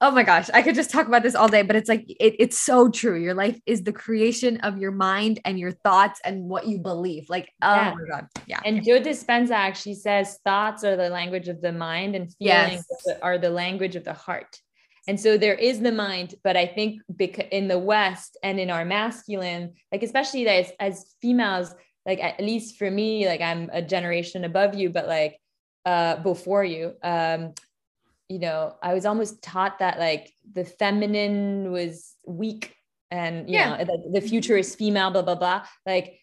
oh 0.00 0.10
my 0.10 0.24
gosh, 0.24 0.50
I 0.52 0.60
could 0.60 0.74
just 0.74 0.90
talk 0.90 1.06
about 1.06 1.22
this 1.22 1.34
all 1.34 1.48
day, 1.48 1.62
but 1.62 1.76
it's 1.76 1.88
like, 1.88 2.04
it, 2.08 2.34
it's 2.38 2.58
so 2.58 2.90
true. 2.90 3.16
Your 3.18 3.32
life 3.32 3.58
is 3.64 3.84
the 3.84 3.92
creation 3.92 4.58
of 4.58 4.76
your 4.76 4.90
mind 4.90 5.40
and 5.44 5.58
your 5.58 5.70
thoughts 5.70 6.20
and 6.24 6.42
what 6.44 6.66
you 6.66 6.78
believe. 6.78 7.30
Like, 7.30 7.48
oh 7.62 7.74
yeah. 7.74 7.94
my 7.94 8.10
God. 8.10 8.26
Yeah. 8.46 8.60
And 8.64 8.84
Joe 8.84 9.00
Dispenza 9.00 9.52
actually 9.52 9.94
says 9.94 10.40
thoughts 10.44 10.84
are 10.84 10.96
the 10.96 11.08
language 11.08 11.48
of 11.48 11.62
the 11.62 11.72
mind 11.72 12.16
and 12.16 12.26
feelings 12.34 12.84
yes. 13.06 13.18
are 13.22 13.38
the 13.38 13.50
language 13.50 13.96
of 13.96 14.04
the 14.04 14.12
heart. 14.12 14.58
And 15.06 15.18
so 15.18 15.38
there 15.38 15.54
is 15.54 15.80
the 15.80 15.92
mind, 15.92 16.34
but 16.42 16.56
I 16.56 16.66
think 16.66 17.00
in 17.50 17.68
the 17.68 17.78
West 17.78 18.36
and 18.42 18.58
in 18.58 18.70
our 18.70 18.84
masculine, 18.84 19.74
like 19.92 20.02
especially 20.02 20.48
as, 20.48 20.72
as 20.80 21.14
females, 21.22 21.74
like 22.06 22.22
at 22.22 22.40
least 22.40 22.76
for 22.76 22.90
me, 22.90 23.26
like 23.26 23.40
I'm 23.40 23.70
a 23.72 23.82
generation 23.82 24.44
above 24.44 24.74
you, 24.74 24.90
but 24.90 25.06
like 25.06 25.40
uh, 25.84 26.16
before 26.16 26.64
you, 26.64 26.94
um, 27.02 27.54
you 28.28 28.38
know, 28.38 28.74
I 28.82 28.94
was 28.94 29.06
almost 29.06 29.42
taught 29.42 29.78
that 29.78 29.98
like 29.98 30.32
the 30.52 30.64
feminine 30.64 31.70
was 31.70 32.14
weak 32.26 32.74
and 33.10 33.48
you 33.48 33.56
yeah. 33.56 33.76
know 33.76 33.84
the, 33.84 34.20
the 34.20 34.26
future 34.26 34.56
is 34.56 34.74
female, 34.74 35.10
blah 35.10 35.22
blah 35.22 35.34
blah. 35.34 35.66
Like 35.86 36.18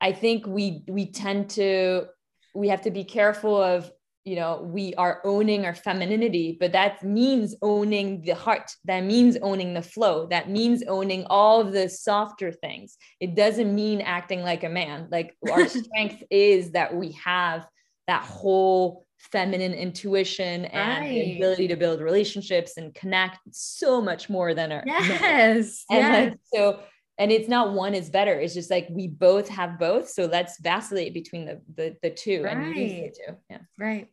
I 0.00 0.12
think 0.12 0.46
we 0.46 0.84
we 0.88 1.10
tend 1.10 1.50
to 1.50 2.06
we 2.54 2.68
have 2.68 2.82
to 2.82 2.90
be 2.90 3.04
careful 3.04 3.60
of 3.60 3.90
you 4.24 4.36
know 4.36 4.62
we 4.62 4.94
are 4.94 5.20
owning 5.24 5.66
our 5.66 5.74
femininity 5.74 6.56
but 6.58 6.72
that 6.72 7.02
means 7.02 7.54
owning 7.60 8.22
the 8.22 8.34
heart 8.34 8.70
that 8.84 9.04
means 9.04 9.36
owning 9.42 9.74
the 9.74 9.82
flow 9.82 10.26
that 10.26 10.48
means 10.48 10.82
owning 10.88 11.24
all 11.28 11.60
of 11.60 11.72
the 11.72 11.88
softer 11.88 12.50
things 12.50 12.96
it 13.20 13.34
doesn't 13.34 13.74
mean 13.74 14.00
acting 14.00 14.42
like 14.42 14.64
a 14.64 14.68
man 14.68 15.06
like 15.10 15.36
our 15.52 15.68
strength 15.68 16.22
is 16.30 16.72
that 16.72 16.94
we 16.94 17.12
have 17.12 17.66
that 18.06 18.22
whole 18.22 19.06
feminine 19.18 19.72
intuition 19.72 20.66
and 20.66 21.04
right. 21.04 21.10
the 21.10 21.36
ability 21.36 21.68
to 21.68 21.76
build 21.76 22.00
relationships 22.00 22.76
and 22.76 22.94
connect 22.94 23.38
so 23.50 24.00
much 24.00 24.28
more 24.28 24.54
than 24.54 24.72
our 24.72 24.82
yes 24.86 25.20
men. 25.20 25.54
and 25.54 25.66
yes. 25.90 26.30
like 26.30 26.38
so 26.52 26.80
and 27.16 27.30
it's 27.30 27.48
not 27.48 27.72
one 27.72 27.94
is 27.94 28.10
better 28.10 28.38
it's 28.38 28.54
just 28.54 28.70
like 28.70 28.86
we 28.90 29.06
both 29.06 29.48
have 29.48 29.78
both 29.78 30.08
so 30.08 30.26
let's 30.26 30.58
vacillate 30.60 31.14
between 31.14 31.44
the 31.44 31.60
the, 31.74 31.96
the 32.02 32.10
two 32.10 32.42
right. 32.42 32.56
and 32.56 32.76
use 32.76 32.92
the 32.92 33.24
two 33.26 33.36
yeah 33.48 33.58
right 33.78 34.08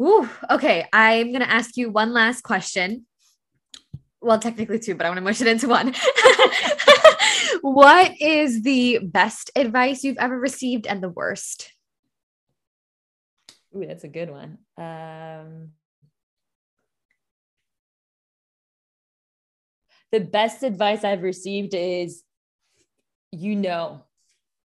Ooh, 0.00 0.28
okay 0.50 0.86
i'm 0.92 1.32
gonna 1.32 1.44
ask 1.44 1.76
you 1.76 1.90
one 1.90 2.12
last 2.12 2.42
question. 2.42 3.06
Well 4.22 4.38
technically 4.38 4.78
two 4.78 4.94
but 4.94 5.06
i 5.06 5.08
want 5.08 5.18
to 5.18 5.22
mush 5.22 5.40
it 5.40 5.46
into 5.46 5.68
one. 5.68 5.94
What 7.62 8.12
is 8.20 8.62
the 8.62 9.00
best 9.02 9.50
advice 9.54 10.02
you've 10.02 10.16
ever 10.18 10.38
received 10.38 10.86
and 10.86 11.02
the 11.02 11.10
worst? 11.10 11.70
Ooh, 13.76 13.84
that's 13.86 14.04
a 14.04 14.08
good 14.08 14.30
one. 14.30 14.58
Um 14.78 15.72
the 20.12 20.20
best 20.20 20.62
advice 20.62 21.04
I've 21.04 21.22
received 21.22 21.74
is 21.74 22.24
you 23.32 23.54
know, 23.54 24.02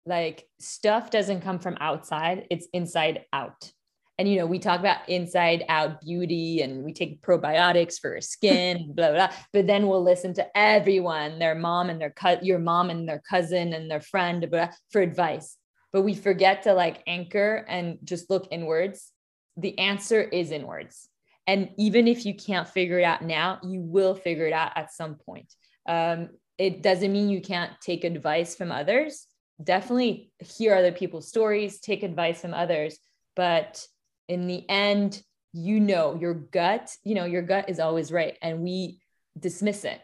like 0.06 0.48
stuff 0.60 1.12
doesn't 1.12 1.42
come 1.42 1.60
from 1.60 1.78
outside, 1.80 2.48
it's 2.50 2.68
inside 2.74 3.26
out. 3.32 3.72
And 4.18 4.30
you 4.30 4.38
know, 4.38 4.46
we 4.46 4.60
talk 4.60 4.80
about 4.80 5.08
inside 5.10 5.66
out 5.68 6.02
beauty 6.02 6.62
and 6.62 6.84
we 6.84 6.94
take 6.94 7.22
probiotics 7.22 8.00
for 8.00 8.22
skin, 8.22 8.94
blah, 8.96 9.12
blah, 9.12 9.28
blah. 9.28 9.38
But 9.52 9.68
then 9.68 9.88
we'll 9.88 10.04
listen 10.04 10.34
to 10.36 10.58
everyone, 10.58 11.38
their 11.38 11.56
mom 11.56 11.90
and 11.90 12.00
their 12.00 12.12
cut, 12.12 12.46
your 12.46 12.60
mom 12.60 12.90
and 12.90 13.08
their 13.08 13.22
cousin 13.30 13.74
and 13.74 13.92
their 13.92 14.00
friend 14.00 14.48
blah, 14.50 14.70
for 14.92 15.02
advice. 15.02 15.58
But 15.92 16.04
we 16.04 16.14
forget 16.14 16.64
to 16.64 16.74
like 16.74 17.04
anchor 17.08 17.66
and 17.68 17.98
just 18.04 18.30
look 18.30 18.48
inwards. 18.52 19.12
The 19.58 19.78
answer 19.80 20.22
is 20.22 20.52
inwards. 20.52 21.10
And 21.48 21.70
even 21.78 22.08
if 22.08 22.26
you 22.26 22.34
can't 22.36 22.68
figure 22.68 23.00
it 23.00 23.04
out 23.04 23.22
now, 23.22 23.60
you 23.64 23.82
will 23.82 24.16
figure 24.16 24.48
it 24.48 24.54
out 24.54 24.72
at 24.76 24.94
some 24.94 25.16
point. 25.16 25.54
Um, 25.88 26.30
it 26.58 26.82
doesn't 26.82 27.12
mean 27.12 27.30
you 27.30 27.42
can't 27.42 27.72
take 27.82 28.04
advice 28.04 28.56
from 28.56 28.72
others. 28.72 29.28
Definitely 29.62 30.32
hear 30.40 30.74
other 30.74 30.92
people's 30.92 31.28
stories, 31.28 31.80
take 31.80 32.04
advice 32.04 32.42
from 32.42 32.54
others. 32.54 32.98
But 33.36 33.86
in 34.28 34.48
the 34.48 34.68
end, 34.70 35.22
you 35.54 35.80
know, 35.80 36.16
your 36.20 36.34
gut, 36.34 36.92
you 37.04 37.16
know, 37.16 37.26
your 37.26 37.42
gut 37.42 37.70
is 37.70 37.80
always 37.80 38.12
right. 38.12 38.38
And 38.42 38.62
we 38.62 39.00
dismiss 39.40 39.86
it. 39.86 40.02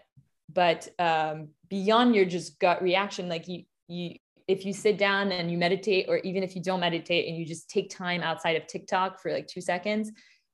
But 0.54 0.88
um, 1.00 1.50
beyond 1.70 2.16
your 2.16 2.26
just 2.26 2.60
gut 2.60 2.82
reaction, 2.82 3.30
like 3.30 3.48
you, 3.48 3.64
you, 3.88 4.16
if 4.48 4.66
you 4.66 4.74
sit 4.74 4.98
down 4.98 5.32
and 5.32 5.52
you 5.52 5.58
meditate, 5.58 6.08
or 6.10 6.18
even 6.20 6.44
if 6.44 6.56
you 6.56 6.62
don't 6.62 6.80
meditate 6.80 7.28
and 7.28 7.38
you 7.38 7.46
just 7.46 7.70
take 7.70 7.90
time 7.90 8.22
outside 8.22 8.58
of 8.58 8.68
TikTok 8.68 9.22
for 9.22 9.32
like 9.32 9.48
two 9.48 9.62
seconds, 9.62 10.12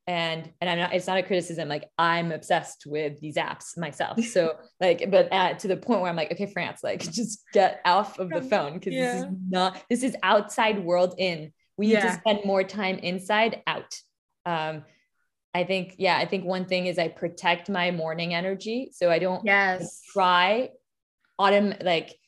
and 0.08 0.50
and 0.62 0.70
i'm 0.70 0.80
not 0.80 0.94
it's 0.94 1.06
not 1.06 1.18
a 1.18 1.24
criticism 1.24 1.68
like 1.68 1.90
i'm 2.00 2.32
obsessed 2.32 2.86
with 2.88 3.20
these 3.20 3.36
apps 3.36 3.78
myself 3.78 4.20
so 4.24 4.56
like 4.80 5.12
but 5.12 5.32
at, 5.32 5.60
to 5.60 5.68
the 5.68 5.76
point 5.76 6.02
where 6.02 6.10
i'm 6.10 6.16
like 6.16 6.32
okay 6.32 6.46
france 6.46 6.80
like 6.82 7.02
just 7.12 7.44
get 7.54 7.82
off 7.86 8.18
of 8.18 8.30
the 8.30 8.42
phone 8.42 8.76
because 8.76 8.94
yeah. 8.94 9.14
this 9.14 9.24
is 9.24 9.30
not 9.50 9.84
this 9.90 10.04
is 10.04 10.16
outside 10.24 10.84
world 10.84 11.14
in 11.18 11.52
we 11.78 11.88
yeah. 11.88 12.04
need 12.04 12.10
to 12.10 12.14
spend 12.14 12.40
more 12.46 12.64
time 12.64 12.98
inside 13.00 13.62
out. 13.68 13.96
Um 14.46 14.84
i 15.54 15.64
think 15.64 15.96
yeah 15.98 16.18
i 16.18 16.26
think 16.26 16.44
one 16.44 16.66
thing 16.66 16.88
is 16.88 17.00
i 17.00 17.08
protect 17.08 17.70
my 17.70 17.90
morning 17.90 18.34
energy 18.34 18.90
so 18.92 19.10
i 19.10 19.18
don't 19.18 19.46
yes. 19.46 20.02
try 20.12 20.70
autumn 21.40 21.74
like 21.82 22.20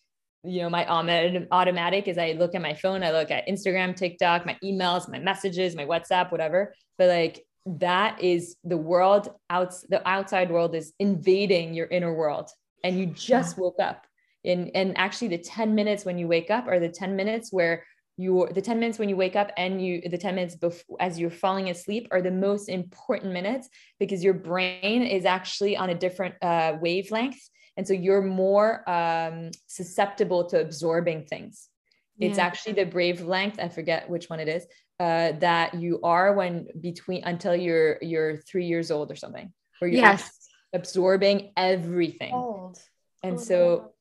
you 0.46 0.62
know 0.62 0.70
my 0.70 0.88
automatic 0.88 2.08
is 2.08 2.18
i 2.18 2.32
look 2.32 2.56
at 2.56 2.62
my 2.62 2.74
phone 2.74 3.04
i 3.04 3.12
look 3.12 3.30
at 3.30 3.46
instagram 3.46 3.94
tiktok 3.94 4.46
my 4.46 4.58
emails 4.64 5.10
my 5.10 5.20
messages 5.20 5.76
my 5.76 5.86
whatsapp 5.86 6.32
whatever. 6.32 6.74
But 6.98 7.08
like 7.08 7.46
that 7.66 8.22
is 8.22 8.56
the 8.64 8.78
world 8.78 9.30
out 9.50 9.74
the 9.90 10.08
outside 10.08 10.52
world 10.52 10.76
is 10.76 10.94
invading 11.00 11.74
your 11.74 11.88
inner 11.88 12.14
world 12.14 12.50
and 12.84 12.98
you 12.98 13.08
just 13.08 13.58
woke 13.58 13.80
up. 13.80 14.06
And 14.46 14.72
and 14.74 14.98
actually 14.98 15.30
the 15.30 15.38
10 15.38 15.76
minutes 15.76 16.06
when 16.06 16.18
you 16.18 16.28
wake 16.28 16.50
up 16.50 16.68
are 16.68 16.80
the 16.80 16.90
10 16.90 17.16
minutes 17.16 17.52
where 17.52 17.84
you 18.20 18.48
the 18.52 18.62
10 18.62 18.80
minutes 18.80 19.00
when 19.00 19.10
you 19.10 19.16
wake 19.16 19.36
up 19.36 19.52
and 19.58 19.84
you 19.84 20.02
the 20.10 20.18
10 20.18 20.36
minutes 20.36 20.56
before 20.56 20.98
as 21.00 21.20
you're 21.20 21.30
falling 21.30 21.70
asleep 21.70 22.08
are 22.12 22.22
the 22.22 22.32
most 22.32 22.70
important 22.70 23.32
minutes 23.34 23.70
because 24.00 24.24
your 24.24 24.34
brain 24.34 25.04
is 25.04 25.26
actually 25.26 25.78
on 25.78 25.90
a 25.90 25.96
different 25.96 26.36
uh, 26.42 26.74
wavelength 26.82 27.50
and 27.78 27.88
so 27.88 27.94
you're 27.94 28.22
more 28.22 28.88
um, 28.90 29.52
susceptible 29.68 30.50
to 30.50 30.60
absorbing 30.60 31.26
things 31.26 31.70
yeah. 32.18 32.28
it's 32.28 32.38
actually 32.38 32.74
the 32.74 32.86
brave 32.86 33.22
length 33.22 33.60
i 33.60 33.70
forget 33.70 34.10
which 34.10 34.30
one 34.30 34.40
it 34.40 34.48
is 34.48 34.66
uh, 35.00 35.32
that 35.40 35.74
you 35.76 36.00
are 36.04 36.34
when 36.34 36.68
between 36.80 37.24
until 37.24 37.56
you're 37.56 37.98
you're 38.02 38.38
three 38.38 38.66
years 38.66 38.92
old 38.92 39.12
or 39.12 39.16
something, 39.16 39.52
where 39.80 39.90
you're 39.90 40.02
yes. 40.02 40.50
absorbing 40.74 41.54
everything. 41.56 42.34
Old. 42.34 42.78
And 43.24 43.36
oh, 43.36 43.42
so 43.42 43.92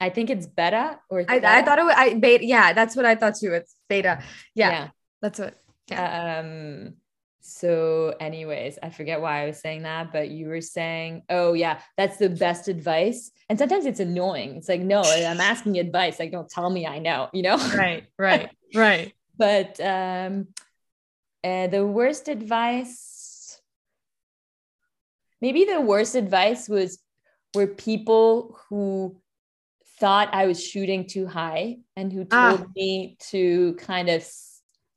I 0.00 0.08
think 0.08 0.30
it's 0.30 0.46
beta 0.46 0.98
or 1.10 1.24
I, 1.28 1.36
I, 1.36 1.62
thought 1.62 1.78
it 1.78 1.84
was 1.84 1.94
I 1.96 2.14
beta. 2.14 2.44
Yeah, 2.44 2.72
that's 2.72 2.96
what 2.96 3.04
I 3.04 3.14
thought 3.14 3.36
too. 3.36 3.52
It's 3.52 3.74
beta. 3.88 4.22
Yeah, 4.54 4.70
yeah. 4.70 4.88
that's 5.20 5.38
what. 5.38 5.54
Yeah. 5.88 6.40
Um, 6.40 6.94
so 7.42 8.14
anyways 8.20 8.78
i 8.82 8.90
forget 8.90 9.20
why 9.20 9.42
i 9.42 9.46
was 9.46 9.58
saying 9.58 9.82
that 9.82 10.12
but 10.12 10.28
you 10.28 10.46
were 10.46 10.60
saying 10.60 11.22
oh 11.30 11.54
yeah 11.54 11.80
that's 11.96 12.18
the 12.18 12.28
best 12.28 12.68
advice 12.68 13.30
and 13.48 13.58
sometimes 13.58 13.86
it's 13.86 14.00
annoying 14.00 14.56
it's 14.56 14.68
like 14.68 14.82
no 14.82 15.00
i'm 15.00 15.40
asking 15.52 15.78
advice 15.78 16.18
like 16.18 16.30
don't 16.30 16.50
tell 16.50 16.68
me 16.68 16.86
i 16.86 16.98
know 16.98 17.28
you 17.32 17.42
know 17.42 17.56
right 17.74 18.04
right 18.18 18.50
right 18.74 19.14
but 19.38 19.80
um 19.80 20.48
uh, 21.42 21.66
the 21.68 21.86
worst 21.86 22.28
advice 22.28 23.58
maybe 25.40 25.64
the 25.64 25.80
worst 25.80 26.14
advice 26.14 26.68
was 26.68 26.98
were 27.54 27.66
people 27.66 28.58
who 28.68 29.18
thought 30.00 30.32
i 30.32 30.46
was 30.46 30.64
shooting 30.64 31.06
too 31.06 31.26
high 31.26 31.76
and 31.96 32.12
who 32.12 32.24
told 32.24 32.62
ah. 32.62 32.66
me 32.74 33.16
to 33.20 33.74
kind 33.74 34.08
of 34.08 34.26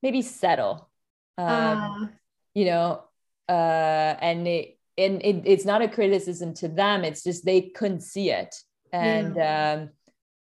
maybe 0.02 0.22
settle 0.22 0.90
um, 1.38 1.48
uh 1.48 2.08
you 2.54 2.66
know, 2.66 3.04
uh, 3.50 3.52
and 3.52 4.48
it, 4.48 4.78
and 4.98 5.22
it, 5.24 5.44
it's 5.46 5.66
not 5.66 5.82
a 5.82 5.88
criticism 5.88 6.54
to 6.56 6.68
them. 6.68 7.04
It's 7.04 7.24
just 7.24 7.46
they 7.46 7.62
couldn't 7.62 8.02
see 8.02 8.30
it, 8.30 8.56
and 8.92 9.36
yeah. 9.36 9.74
um, 9.74 9.90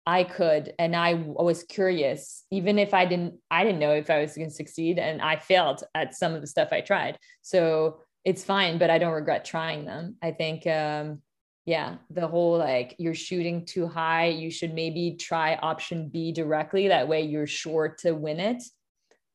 I 0.06 0.24
could, 0.24 0.74
and 0.78 0.94
I 0.94 1.14
was 1.14 1.62
curious, 1.62 2.44
even 2.50 2.78
if 2.78 2.92
I 2.92 3.06
didn't, 3.06 3.34
I 3.50 3.64
didn't 3.64 3.78
know 3.78 3.92
if 3.92 4.10
I 4.10 4.20
was 4.20 4.36
going 4.36 4.50
to 4.50 4.54
succeed, 4.54 4.98
and 4.98 5.22
I 5.22 5.36
failed 5.36 5.82
at 5.94 6.14
some 6.14 6.34
of 6.34 6.42
the 6.42 6.46
stuff 6.46 6.68
I 6.70 6.82
tried. 6.82 7.18
So 7.40 8.00
it's 8.24 8.44
fine, 8.44 8.78
but 8.78 8.90
I 8.90 8.98
don't 8.98 9.12
regret 9.12 9.44
trying 9.44 9.84
them. 9.84 10.16
I 10.22 10.32
think, 10.32 10.66
um, 10.66 11.22
yeah, 11.64 11.96
the 12.10 12.26
whole 12.26 12.58
like 12.58 12.96
you're 12.98 13.14
shooting 13.14 13.64
too 13.64 13.86
high, 13.86 14.26
you 14.26 14.50
should 14.50 14.74
maybe 14.74 15.16
try 15.18 15.54
option 15.56 16.08
B 16.08 16.32
directly. 16.32 16.88
That 16.88 17.06
way, 17.06 17.22
you're 17.22 17.46
sure 17.46 17.94
to 18.00 18.12
win 18.12 18.40
it. 18.40 18.62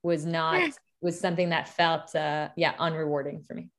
Was 0.03 0.25
not 0.25 0.71
was 1.01 1.19
something 1.19 1.49
that 1.49 1.69
felt 1.69 2.13
uh 2.15 2.49
yeah 2.57 2.75
unrewarding 2.77 3.45
for 3.45 3.53
me. 3.53 3.69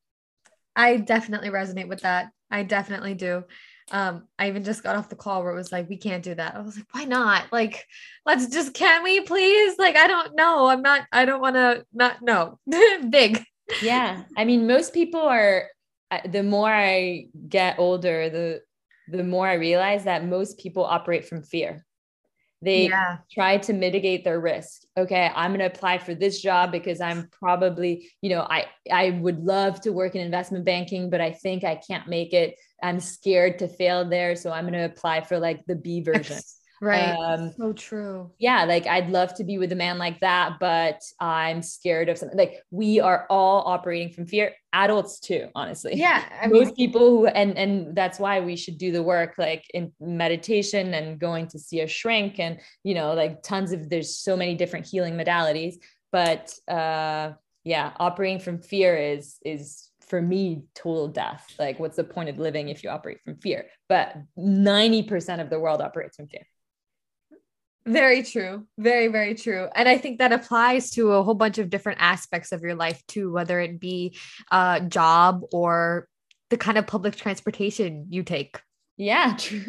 I 0.75 0.97
definitely 0.97 1.51
resonate 1.51 1.89
with 1.89 2.03
that. 2.03 2.31
I 2.51 2.63
definitely 2.63 3.15
do. 3.15 3.45
Um 3.91 4.27
i 4.39 4.49
even 4.49 4.65
just 4.65 4.83
got 4.83 4.97
off 4.97 5.11
the 5.11 5.17
call 5.17 5.43
where 5.43 5.53
it 5.53 5.57
was 5.57 5.73
like 5.73 5.89
we 5.89 5.99
can't 5.99 6.23
do 6.23 6.35
that. 6.35 6.55
I 6.55 6.61
was 6.61 6.77
like 6.77 6.87
why 6.93 7.05
not? 7.05 7.53
Like 7.53 7.85
let's 8.25 8.49
just 8.49 8.73
can 8.73 9.03
we 9.05 9.21
please? 9.21 9.79
Like 9.79 9.97
i 9.97 10.07
don't 10.07 10.35
know. 10.35 10.69
I'm 10.69 10.81
not 10.83 11.03
i 11.13 11.27
don't 11.27 11.43
want 11.43 11.57
to 11.57 11.85
not 11.93 12.23
no. 12.23 12.59
Big. 13.11 13.45
Yeah 13.83 14.23
i 14.39 14.47
mean 14.47 14.67
most 14.67 14.95
people 14.95 15.21
are 15.21 15.69
the 16.29 16.43
more 16.43 16.73
i 16.73 17.27
get 17.49 17.79
older 17.79 18.31
the 18.31 18.61
the 19.09 19.25
more 19.25 19.47
i 19.47 19.55
realize 19.55 20.05
that 20.05 20.27
most 20.27 20.59
people 20.59 20.85
operate 20.85 21.27
from 21.27 21.43
fear. 21.43 21.85
They 22.61 22.89
yeah. 22.89 23.19
try 23.31 23.59
to 23.59 23.73
mitigate 23.73 24.25
their 24.25 24.41
risk. 24.41 24.83
Okay 24.97 25.31
i'm 25.35 25.51
going 25.53 25.61
to 25.61 25.67
apply 25.67 25.99
for 25.99 26.15
this 26.15 26.41
job 26.41 26.73
because 26.73 27.01
i'm 27.01 27.29
probably 27.31 28.11
you 28.21 28.31
know 28.31 28.43
i 28.43 28.67
i 28.93 29.11
would 29.11 29.39
love 29.39 29.81
to 29.83 29.93
work 29.93 30.15
in 30.15 30.21
investment 30.21 30.65
banking 30.65 31.09
but 31.09 31.21
i 31.21 31.33
think 31.33 31.65
i 31.65 31.77
can't 31.77 32.09
make 32.09 32.33
it. 32.33 32.59
I'm 32.83 33.01
scared 33.01 33.59
to 33.61 33.69
fail 33.69 34.09
there 34.09 34.35
so 34.35 34.51
i'm 34.51 34.65
going 34.65 34.75
to 34.75 34.85
apply 34.85 35.21
for 35.23 35.39
like 35.39 35.65
the 35.67 35.77
b 35.77 36.03
version 36.03 36.39
Right. 36.81 37.11
Um, 37.11 37.53
so 37.57 37.73
true. 37.73 38.31
Yeah. 38.39 38.65
Like 38.65 38.87
I'd 38.87 39.11
love 39.11 39.35
to 39.35 39.45
be 39.45 39.59
with 39.59 39.73
a 39.73 39.77
man 39.77 39.99
like 39.99 40.21
that, 40.21 40.59
but 40.61 41.03
I'm 41.21 41.63
scared 41.63 42.09
of 42.09 42.19
something. 42.19 42.39
Like 42.39 42.63
we 42.71 43.01
are 43.01 43.27
all 43.29 43.65
operating 43.67 44.13
from 44.13 44.27
fear. 44.27 44.53
Adults 44.73 45.19
too, 45.19 45.49
honestly. 45.55 45.97
Yeah. 45.97 46.25
I 46.41 46.47
Most 46.49 46.77
people 46.77 47.01
who 47.01 47.27
and 47.27 47.59
and 47.59 47.97
that's 47.97 48.19
why 48.19 48.41
we 48.41 48.55
should 48.55 48.79
do 48.79 48.93
the 48.93 49.03
work 49.03 49.35
like 49.39 49.65
in 49.75 49.93
meditation 50.01 50.95
and 50.95 51.19
going 51.19 51.49
to 51.49 51.59
see 51.59 51.81
a 51.81 51.89
shrink 51.89 52.39
and 52.39 52.61
you 52.85 52.95
know, 52.95 53.15
like 53.15 53.43
tons 53.43 53.73
of 53.73 53.91
there's 53.91 54.17
so 54.17 54.37
many 54.37 54.55
different 54.55 54.87
healing 54.87 55.15
modalities. 55.15 55.77
But 56.13 56.55
uh 56.69 57.33
yeah, 57.65 57.93
operating 57.99 58.39
from 58.39 58.63
fear 58.63 58.97
is 58.97 59.39
is 59.45 59.91
for 60.09 60.23
me 60.23 60.63
total 60.75 61.07
death 61.07 61.55
like 61.59 61.79
what's 61.79 61.97
the 61.97 62.05
point 62.05 62.31
of 62.31 62.39
living 62.39 62.71
if 62.71 62.83
you 62.83 62.89
operate 62.89 63.19
from 63.23 63.37
fear 63.37 63.67
but 63.91 64.17
90% 64.39 65.39
of 65.39 65.51
the 65.51 65.61
world 65.61 65.83
operates 65.83 66.17
from 66.17 66.29
fear 66.29 66.47
very 67.89 68.23
true. 68.23 68.67
Very, 68.77 69.09
very 69.09 69.35
true. 69.35 69.69
And 69.75 69.89
I 69.89 69.99
think 69.99 70.19
that 70.19 70.33
applies 70.33 70.91
to 70.93 71.13
a 71.13 71.23
whole 71.23 71.35
bunch 71.35 71.59
of 71.59 71.71
different 71.71 71.99
aspects 72.01 72.53
of 72.53 72.63
your 72.63 72.75
life 72.75 73.03
too, 73.07 73.33
whether 73.33 73.61
it 73.61 73.81
be 73.81 74.17
a 74.51 74.81
job 74.87 75.43
or 75.53 76.09
the 76.51 76.57
kind 76.57 76.79
of 76.79 76.87
public 76.87 77.17
transportation 77.17 78.07
you 78.11 78.23
take. 78.23 78.61
Yeah, 78.97 79.35
true. 79.39 79.63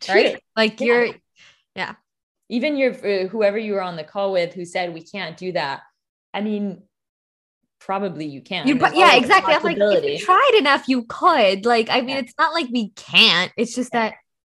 true. 0.00 0.14
Right? 0.14 0.42
Like 0.56 0.80
yeah. 0.80 0.86
you're, 0.86 1.08
yeah. 1.74 1.94
Even 2.48 2.76
your, 2.76 2.92
uh, 2.92 3.28
whoever 3.28 3.58
you 3.58 3.74
were 3.74 3.82
on 3.82 3.96
the 3.96 4.04
call 4.04 4.32
with 4.32 4.54
who 4.54 4.64
said 4.64 4.94
we 4.94 5.02
can't 5.02 5.36
do 5.36 5.52
that. 5.52 5.80
I 6.32 6.40
mean, 6.40 6.82
probably 7.80 8.26
you 8.26 8.40
can. 8.40 8.66
You, 8.66 8.76
yeah, 8.94 9.16
exactly. 9.16 9.54
I'm 9.54 9.62
like, 9.62 9.76
if 9.78 10.04
you 10.04 10.18
tried 10.18 10.56
enough, 10.58 10.88
you 10.88 11.04
could. 11.04 11.64
Like, 11.64 11.88
I 11.90 12.00
mean, 12.00 12.10
yeah. 12.10 12.18
it's 12.18 12.34
not 12.38 12.52
like 12.52 12.68
we 12.70 12.90
can't. 12.90 13.52
It's 13.56 13.74
just 13.74 13.90
yeah. 13.92 14.10
that 14.10 14.14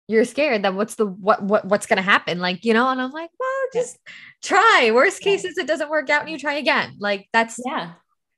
you're 0.08 0.24
scared 0.24 0.62
that 0.62 0.74
what's 0.74 0.96
the 0.96 1.06
what 1.06 1.42
what 1.42 1.64
what's 1.64 1.86
gonna 1.86 2.02
happen 2.02 2.38
like 2.38 2.64
you 2.64 2.74
know 2.74 2.88
and 2.88 3.00
i'm 3.00 3.10
like 3.10 3.30
well 3.38 3.50
just 3.72 3.98
yeah. 4.06 4.12
try 4.42 4.90
worst 4.92 5.20
case 5.20 5.44
is 5.44 5.56
it 5.56 5.66
doesn't 5.66 5.90
work 5.90 6.10
out 6.10 6.22
and 6.22 6.30
you 6.30 6.38
try 6.38 6.54
again 6.54 6.94
like 6.98 7.28
that's 7.32 7.60
yeah. 7.64 7.92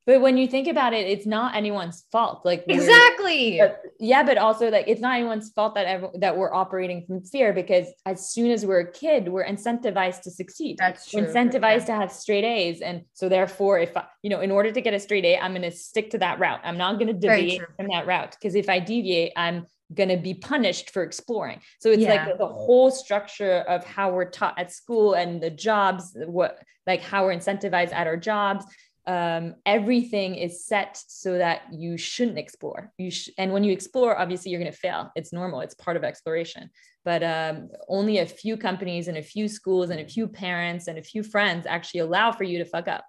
But 0.07 0.20
when 0.20 0.37
you 0.37 0.46
think 0.46 0.68
about 0.68 0.92
it 0.92 1.07
it's 1.07 1.24
not 1.24 1.57
anyone's 1.57 2.05
fault 2.12 2.44
like 2.44 2.64
exactly. 2.68 3.59
But, 3.59 3.81
yeah 3.98 4.22
but 4.22 4.37
also 4.37 4.70
like 4.70 4.87
it's 4.87 5.00
not 5.00 5.14
anyone's 5.14 5.50
fault 5.50 5.74
that 5.77 5.87
ever, 5.87 6.11
that 6.18 6.37
we're 6.37 6.53
operating 6.53 7.07
from 7.07 7.22
fear 7.22 7.55
because 7.55 7.87
as 8.05 8.29
soon 8.29 8.50
as 8.50 8.66
we're 8.66 8.81
a 8.81 8.92
kid 8.92 9.29
we're 9.29 9.46
incentivized 9.46 10.20
to 10.22 10.31
succeed. 10.31 10.77
That's 10.79 11.11
true 11.11 11.22
we're 11.22 11.29
incentivized 11.29 11.81
yeah. 11.81 11.85
to 11.87 11.92
have 11.94 12.12
straight 12.12 12.44
a's 12.44 12.83
and 12.83 13.05
so 13.14 13.31
therefore 13.31 13.79
if 13.79 13.96
I, 13.96 14.05
you 14.22 14.29
know 14.29 14.40
in 14.40 14.50
order 14.50 14.70
to 14.70 14.81
get 14.83 14.92
a 14.92 15.00
straight 15.00 15.24
a 15.24 15.38
i'm 15.38 15.53
going 15.53 15.62
to 15.62 15.70
stick 15.70 16.11
to 16.11 16.18
that 16.18 16.38
route. 16.38 16.61
I'm 16.64 16.77
not 16.77 16.98
going 16.98 17.09
to 17.09 17.14
deviate 17.14 17.62
from 17.74 17.88
that 17.88 18.07
route 18.07 18.37
because 18.38 18.55
if 18.55 18.68
i 18.68 18.79
deviate 18.79 19.33
i'm 19.37 19.66
going 19.92 20.08
to 20.08 20.16
be 20.16 20.34
punished 20.34 20.90
for 20.90 21.02
exploring. 21.02 21.60
So 21.80 21.90
it's 21.90 22.02
yeah. 22.02 22.26
like 22.26 22.38
the 22.38 22.46
whole 22.46 22.90
structure 22.90 23.58
of 23.68 23.84
how 23.84 24.12
we're 24.12 24.30
taught 24.30 24.58
at 24.58 24.72
school 24.72 25.14
and 25.14 25.42
the 25.42 25.50
jobs, 25.50 26.16
what 26.26 26.58
like 26.86 27.02
how 27.02 27.24
we're 27.24 27.36
incentivized 27.36 27.92
at 27.92 28.06
our 28.06 28.16
jobs. 28.16 28.64
Um, 29.06 29.56
everything 29.66 30.34
is 30.34 30.64
set 30.64 30.98
so 31.08 31.36
that 31.36 31.62
you 31.70 31.98
shouldn't 31.98 32.38
explore. 32.38 32.90
You 32.96 33.10
sh- 33.10 33.28
and 33.36 33.52
when 33.52 33.62
you 33.62 33.72
explore, 33.72 34.18
obviously 34.18 34.50
you're 34.50 34.60
going 34.60 34.72
to 34.72 34.78
fail. 34.78 35.12
It's 35.14 35.30
normal. 35.30 35.60
It's 35.60 35.74
part 35.74 35.98
of 35.98 36.04
exploration. 36.04 36.70
But 37.04 37.22
um, 37.22 37.68
only 37.86 38.18
a 38.18 38.26
few 38.26 38.56
companies 38.56 39.08
and 39.08 39.18
a 39.18 39.22
few 39.22 39.46
schools 39.46 39.90
and 39.90 40.00
a 40.00 40.06
few 40.06 40.26
parents 40.26 40.88
and 40.88 40.96
a 40.96 41.02
few 41.02 41.22
friends 41.22 41.66
actually 41.66 42.00
allow 42.00 42.32
for 42.32 42.44
you 42.44 42.58
to 42.58 42.64
fuck 42.64 42.88
up. 42.88 43.04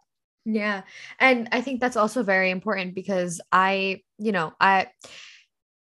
Yeah, 0.46 0.84
and 1.20 1.50
I 1.52 1.62
think 1.62 1.82
that's 1.82 1.98
also 1.98 2.22
very 2.22 2.52
important 2.52 2.94
because 2.94 3.42
I, 3.52 4.02
you 4.20 4.32
know, 4.32 4.54
I 4.60 4.88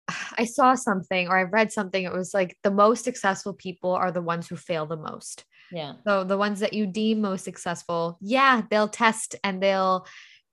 I 0.38 0.46
saw 0.46 0.76
something 0.76 1.28
or 1.28 1.38
I 1.38 1.44
read 1.44 1.72
something. 1.72 2.04
It 2.04 2.14
was 2.14 2.34
like 2.34 2.58
the 2.64 2.72
most 2.72 3.04
successful 3.04 3.54
people 3.54 3.92
are 3.92 4.12
the 4.12 4.22
ones 4.22 4.48
who 4.48 4.56
fail 4.56 4.86
the 4.86 4.98
most. 4.98 5.46
Yeah. 5.72 5.94
So 6.06 6.24
the 6.24 6.38
ones 6.38 6.60
that 6.60 6.74
you 6.74 6.86
deem 6.86 7.22
most 7.22 7.46
successful, 7.46 8.18
yeah, 8.22 8.64
they'll 8.70 8.90
test 8.90 9.36
and 9.44 9.62
they'll 9.62 10.06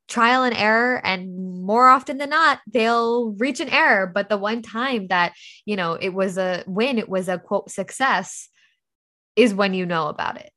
trial 0.09 0.43
and 0.43 0.57
error 0.57 1.01
and 1.05 1.63
more 1.63 1.89
often 1.89 2.17
than 2.17 2.31
not 2.31 2.61
they'll 2.67 3.33
reach 3.33 3.61
an 3.61 3.69
error 3.69 4.07
but 4.07 4.31
the 4.31 4.39
one 4.39 4.63
time 4.63 5.07
that 5.09 5.35
you 5.67 5.77
know 5.77 5.93
it 5.93 6.09
was 6.09 6.39
a 6.39 6.65
win 6.67 6.99
it 6.99 7.09
was 7.09 7.29
a 7.29 7.39
quote 7.39 7.71
success 7.71 8.49
is 9.37 9.53
when 9.53 9.75
you 9.75 9.85
know 9.85 10.09
about 10.09 10.39
it 10.39 10.51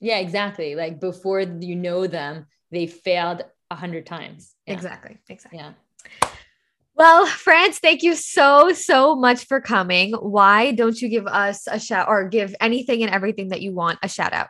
yeah 0.00 0.18
exactly 0.18 0.74
like 0.74 1.00
before 1.00 1.40
you 1.40 1.76
know 1.76 2.06
them 2.06 2.46
they 2.70 2.86
failed 2.86 3.42
a 3.70 3.74
hundred 3.74 4.06
times 4.06 4.54
yeah. 4.66 4.72
exactly 4.72 5.18
exactly 5.28 5.58
yeah 5.58 5.72
well, 6.98 7.26
France, 7.26 7.78
thank 7.78 8.02
you 8.02 8.16
so, 8.16 8.72
so 8.72 9.14
much 9.14 9.46
for 9.46 9.60
coming. 9.60 10.12
Why 10.14 10.72
don't 10.72 11.00
you 11.00 11.08
give 11.08 11.28
us 11.28 11.68
a 11.70 11.78
shout 11.78 12.08
or 12.08 12.28
give 12.28 12.54
anything 12.60 13.04
and 13.04 13.12
everything 13.12 13.48
that 13.48 13.62
you 13.62 13.72
want 13.72 14.00
a 14.02 14.08
shout 14.08 14.32
out? 14.32 14.48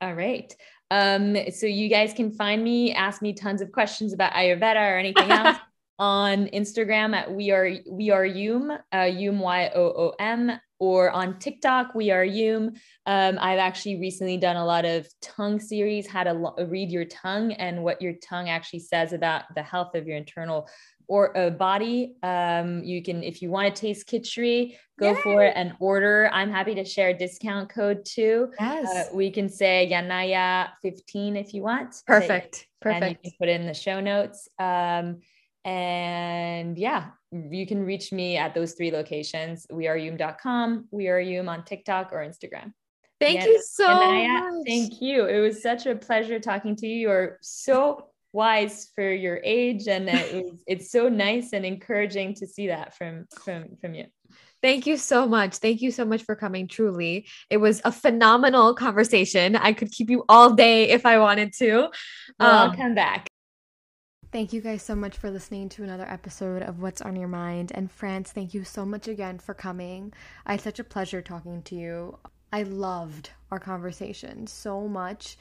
All 0.00 0.14
right. 0.14 0.54
Um, 0.92 1.36
so 1.50 1.66
you 1.66 1.88
guys 1.88 2.12
can 2.12 2.30
find 2.30 2.62
me, 2.62 2.94
ask 2.94 3.22
me 3.22 3.32
tons 3.32 3.60
of 3.60 3.72
questions 3.72 4.12
about 4.12 4.32
Ayurveda 4.34 4.76
or 4.76 4.98
anything 4.98 5.30
else 5.30 5.58
on 5.98 6.46
Instagram 6.48 7.14
at 7.14 7.32
we 7.32 7.50
are 7.50 7.70
we 7.88 8.10
are 8.10 8.24
Yoom, 8.24 8.76
uh, 8.92 8.96
Yoom 8.96 9.38
Y 9.38 9.70
O 9.74 9.82
O 9.82 10.14
M, 10.18 10.50
or 10.80 11.10
on 11.10 11.38
TikTok 11.38 11.94
we 11.94 12.10
are 12.10 12.24
Yoom. 12.24 12.76
Um, 13.06 13.38
I've 13.40 13.60
actually 13.60 14.00
recently 14.00 14.36
done 14.36 14.56
a 14.56 14.66
lot 14.66 14.84
of 14.84 15.06
tongue 15.20 15.60
series, 15.60 16.08
how 16.08 16.24
to 16.24 16.32
lo- 16.32 16.56
read 16.66 16.90
your 16.90 17.04
tongue 17.04 17.52
and 17.52 17.84
what 17.84 18.02
your 18.02 18.14
tongue 18.14 18.48
actually 18.48 18.80
says 18.80 19.12
about 19.12 19.44
the 19.54 19.62
health 19.62 19.94
of 19.94 20.06
your 20.06 20.16
internal 20.16 20.68
or 21.12 21.30
a 21.34 21.50
body. 21.50 22.14
Um, 22.22 22.82
you 22.82 23.02
can, 23.02 23.22
if 23.22 23.42
you 23.42 23.50
want 23.50 23.76
to 23.76 23.78
taste 23.78 24.08
khichdi, 24.08 24.78
go 24.98 25.10
Yay. 25.10 25.20
for 25.22 25.44
it 25.44 25.52
and 25.54 25.74
order. 25.78 26.30
I'm 26.32 26.50
happy 26.50 26.74
to 26.76 26.86
share 26.86 27.10
a 27.10 27.14
discount 27.14 27.68
code 27.68 28.06
too. 28.06 28.50
Yes. 28.58 28.86
Uh, 28.86 29.14
we 29.14 29.30
can 29.30 29.50
say 29.50 29.90
Yanaiya 29.92 30.70
15 30.80 31.36
if 31.36 31.52
you 31.52 31.60
want. 31.60 32.02
Perfect. 32.06 32.66
Perfect. 32.80 33.02
And 33.04 33.10
you 33.10 33.16
can 33.22 33.32
put 33.38 33.50
it 33.50 33.60
in 33.60 33.66
the 33.66 33.74
show 33.74 34.00
notes. 34.00 34.48
Um, 34.58 35.18
and 35.66 36.78
yeah, 36.78 37.10
you 37.30 37.66
can 37.66 37.84
reach 37.84 38.10
me 38.10 38.38
at 38.38 38.54
those 38.54 38.72
three 38.72 38.90
locations. 38.90 39.66
We 39.70 39.88
are 39.88 39.98
yoom.com, 39.98 40.88
we 40.90 41.08
are 41.08 41.20
yoom 41.20 41.46
on 41.46 41.66
TikTok 41.66 42.14
or 42.14 42.20
Instagram. 42.20 42.72
Thank 43.20 43.44
you 43.44 43.62
so 43.62 43.86
much. 43.86 44.64
Thank 44.66 45.02
you. 45.02 45.26
It 45.26 45.40
was 45.40 45.62
such 45.62 45.84
a 45.84 45.94
pleasure 45.94 46.40
talking 46.40 46.74
to 46.76 46.86
you. 46.86 47.10
You're 47.10 47.38
so 47.42 48.06
wise 48.32 48.90
for 48.94 49.10
your 49.10 49.40
age 49.44 49.88
and 49.88 50.08
it 50.08 50.44
was, 50.44 50.62
it's 50.66 50.90
so 50.90 51.08
nice 51.08 51.52
and 51.52 51.64
encouraging 51.64 52.34
to 52.34 52.46
see 52.46 52.68
that 52.68 52.96
from 52.96 53.26
from 53.44 53.76
from 53.80 53.94
you 53.94 54.06
Thank 54.62 54.86
you 54.86 54.96
so 54.96 55.26
much. 55.26 55.56
Thank 55.56 55.82
you 55.82 55.90
so 55.90 56.04
much 56.04 56.22
for 56.22 56.36
coming. 56.36 56.68
Truly, 56.68 57.26
it 57.50 57.56
was 57.56 57.82
a 57.84 57.90
phenomenal 57.90 58.74
conversation. 58.74 59.56
I 59.56 59.72
could 59.72 59.90
keep 59.90 60.08
you 60.08 60.24
all 60.28 60.54
day 60.54 60.90
if 60.90 61.04
I 61.04 61.18
wanted 61.18 61.52
to. 61.54 61.90
Well, 62.38 62.48
um, 62.48 62.70
I'll 62.70 62.76
come 62.76 62.94
back. 62.94 63.28
Thank 64.30 64.52
you 64.52 64.60
guys 64.60 64.82
so 64.82 64.94
much 64.94 65.16
for 65.16 65.30
listening 65.30 65.68
to 65.70 65.82
another 65.82 66.06
episode 66.08 66.62
of 66.62 66.80
What's 66.80 67.02
on 67.02 67.16
Your 67.16 67.28
Mind. 67.28 67.72
And 67.74 67.90
France, 67.90 68.30
thank 68.30 68.54
you 68.54 68.62
so 68.62 68.86
much 68.86 69.08
again 69.08 69.40
for 69.40 69.52
coming. 69.52 70.12
I 70.46 70.52
had 70.52 70.60
such 70.60 70.78
a 70.78 70.84
pleasure 70.84 71.20
talking 71.20 71.62
to 71.64 71.74
you. 71.74 72.18
I 72.52 72.62
loved 72.62 73.30
our 73.50 73.58
conversation 73.58 74.46
so 74.46 74.86
much. 74.86 75.36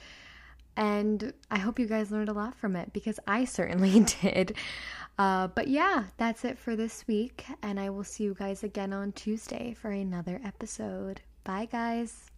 And 0.78 1.34
I 1.50 1.60
hope 1.60 1.80
you 1.80 1.86
guys 1.86 2.12
learned 2.12 2.30
a 2.30 2.34
lot 2.34 2.56
from 2.56 2.76
it 2.76 2.94
because 2.94 3.20
I 3.28 3.46
certainly 3.46 4.00
did. 4.22 4.56
Uh, 5.18 5.48
but 5.48 5.68
yeah, 5.68 6.06
that's 6.18 6.46
it 6.46 6.58
for 6.58 6.76
this 6.76 7.06
week. 7.08 7.46
And 7.62 7.80
I 7.80 7.90
will 7.90 8.04
see 8.04 8.24
you 8.24 8.34
guys 8.34 8.64
again 8.64 8.94
on 8.94 9.12
Tuesday 9.12 9.76
for 9.80 9.92
another 9.92 10.42
episode. 10.44 11.22
Bye, 11.44 11.68
guys. 11.72 12.31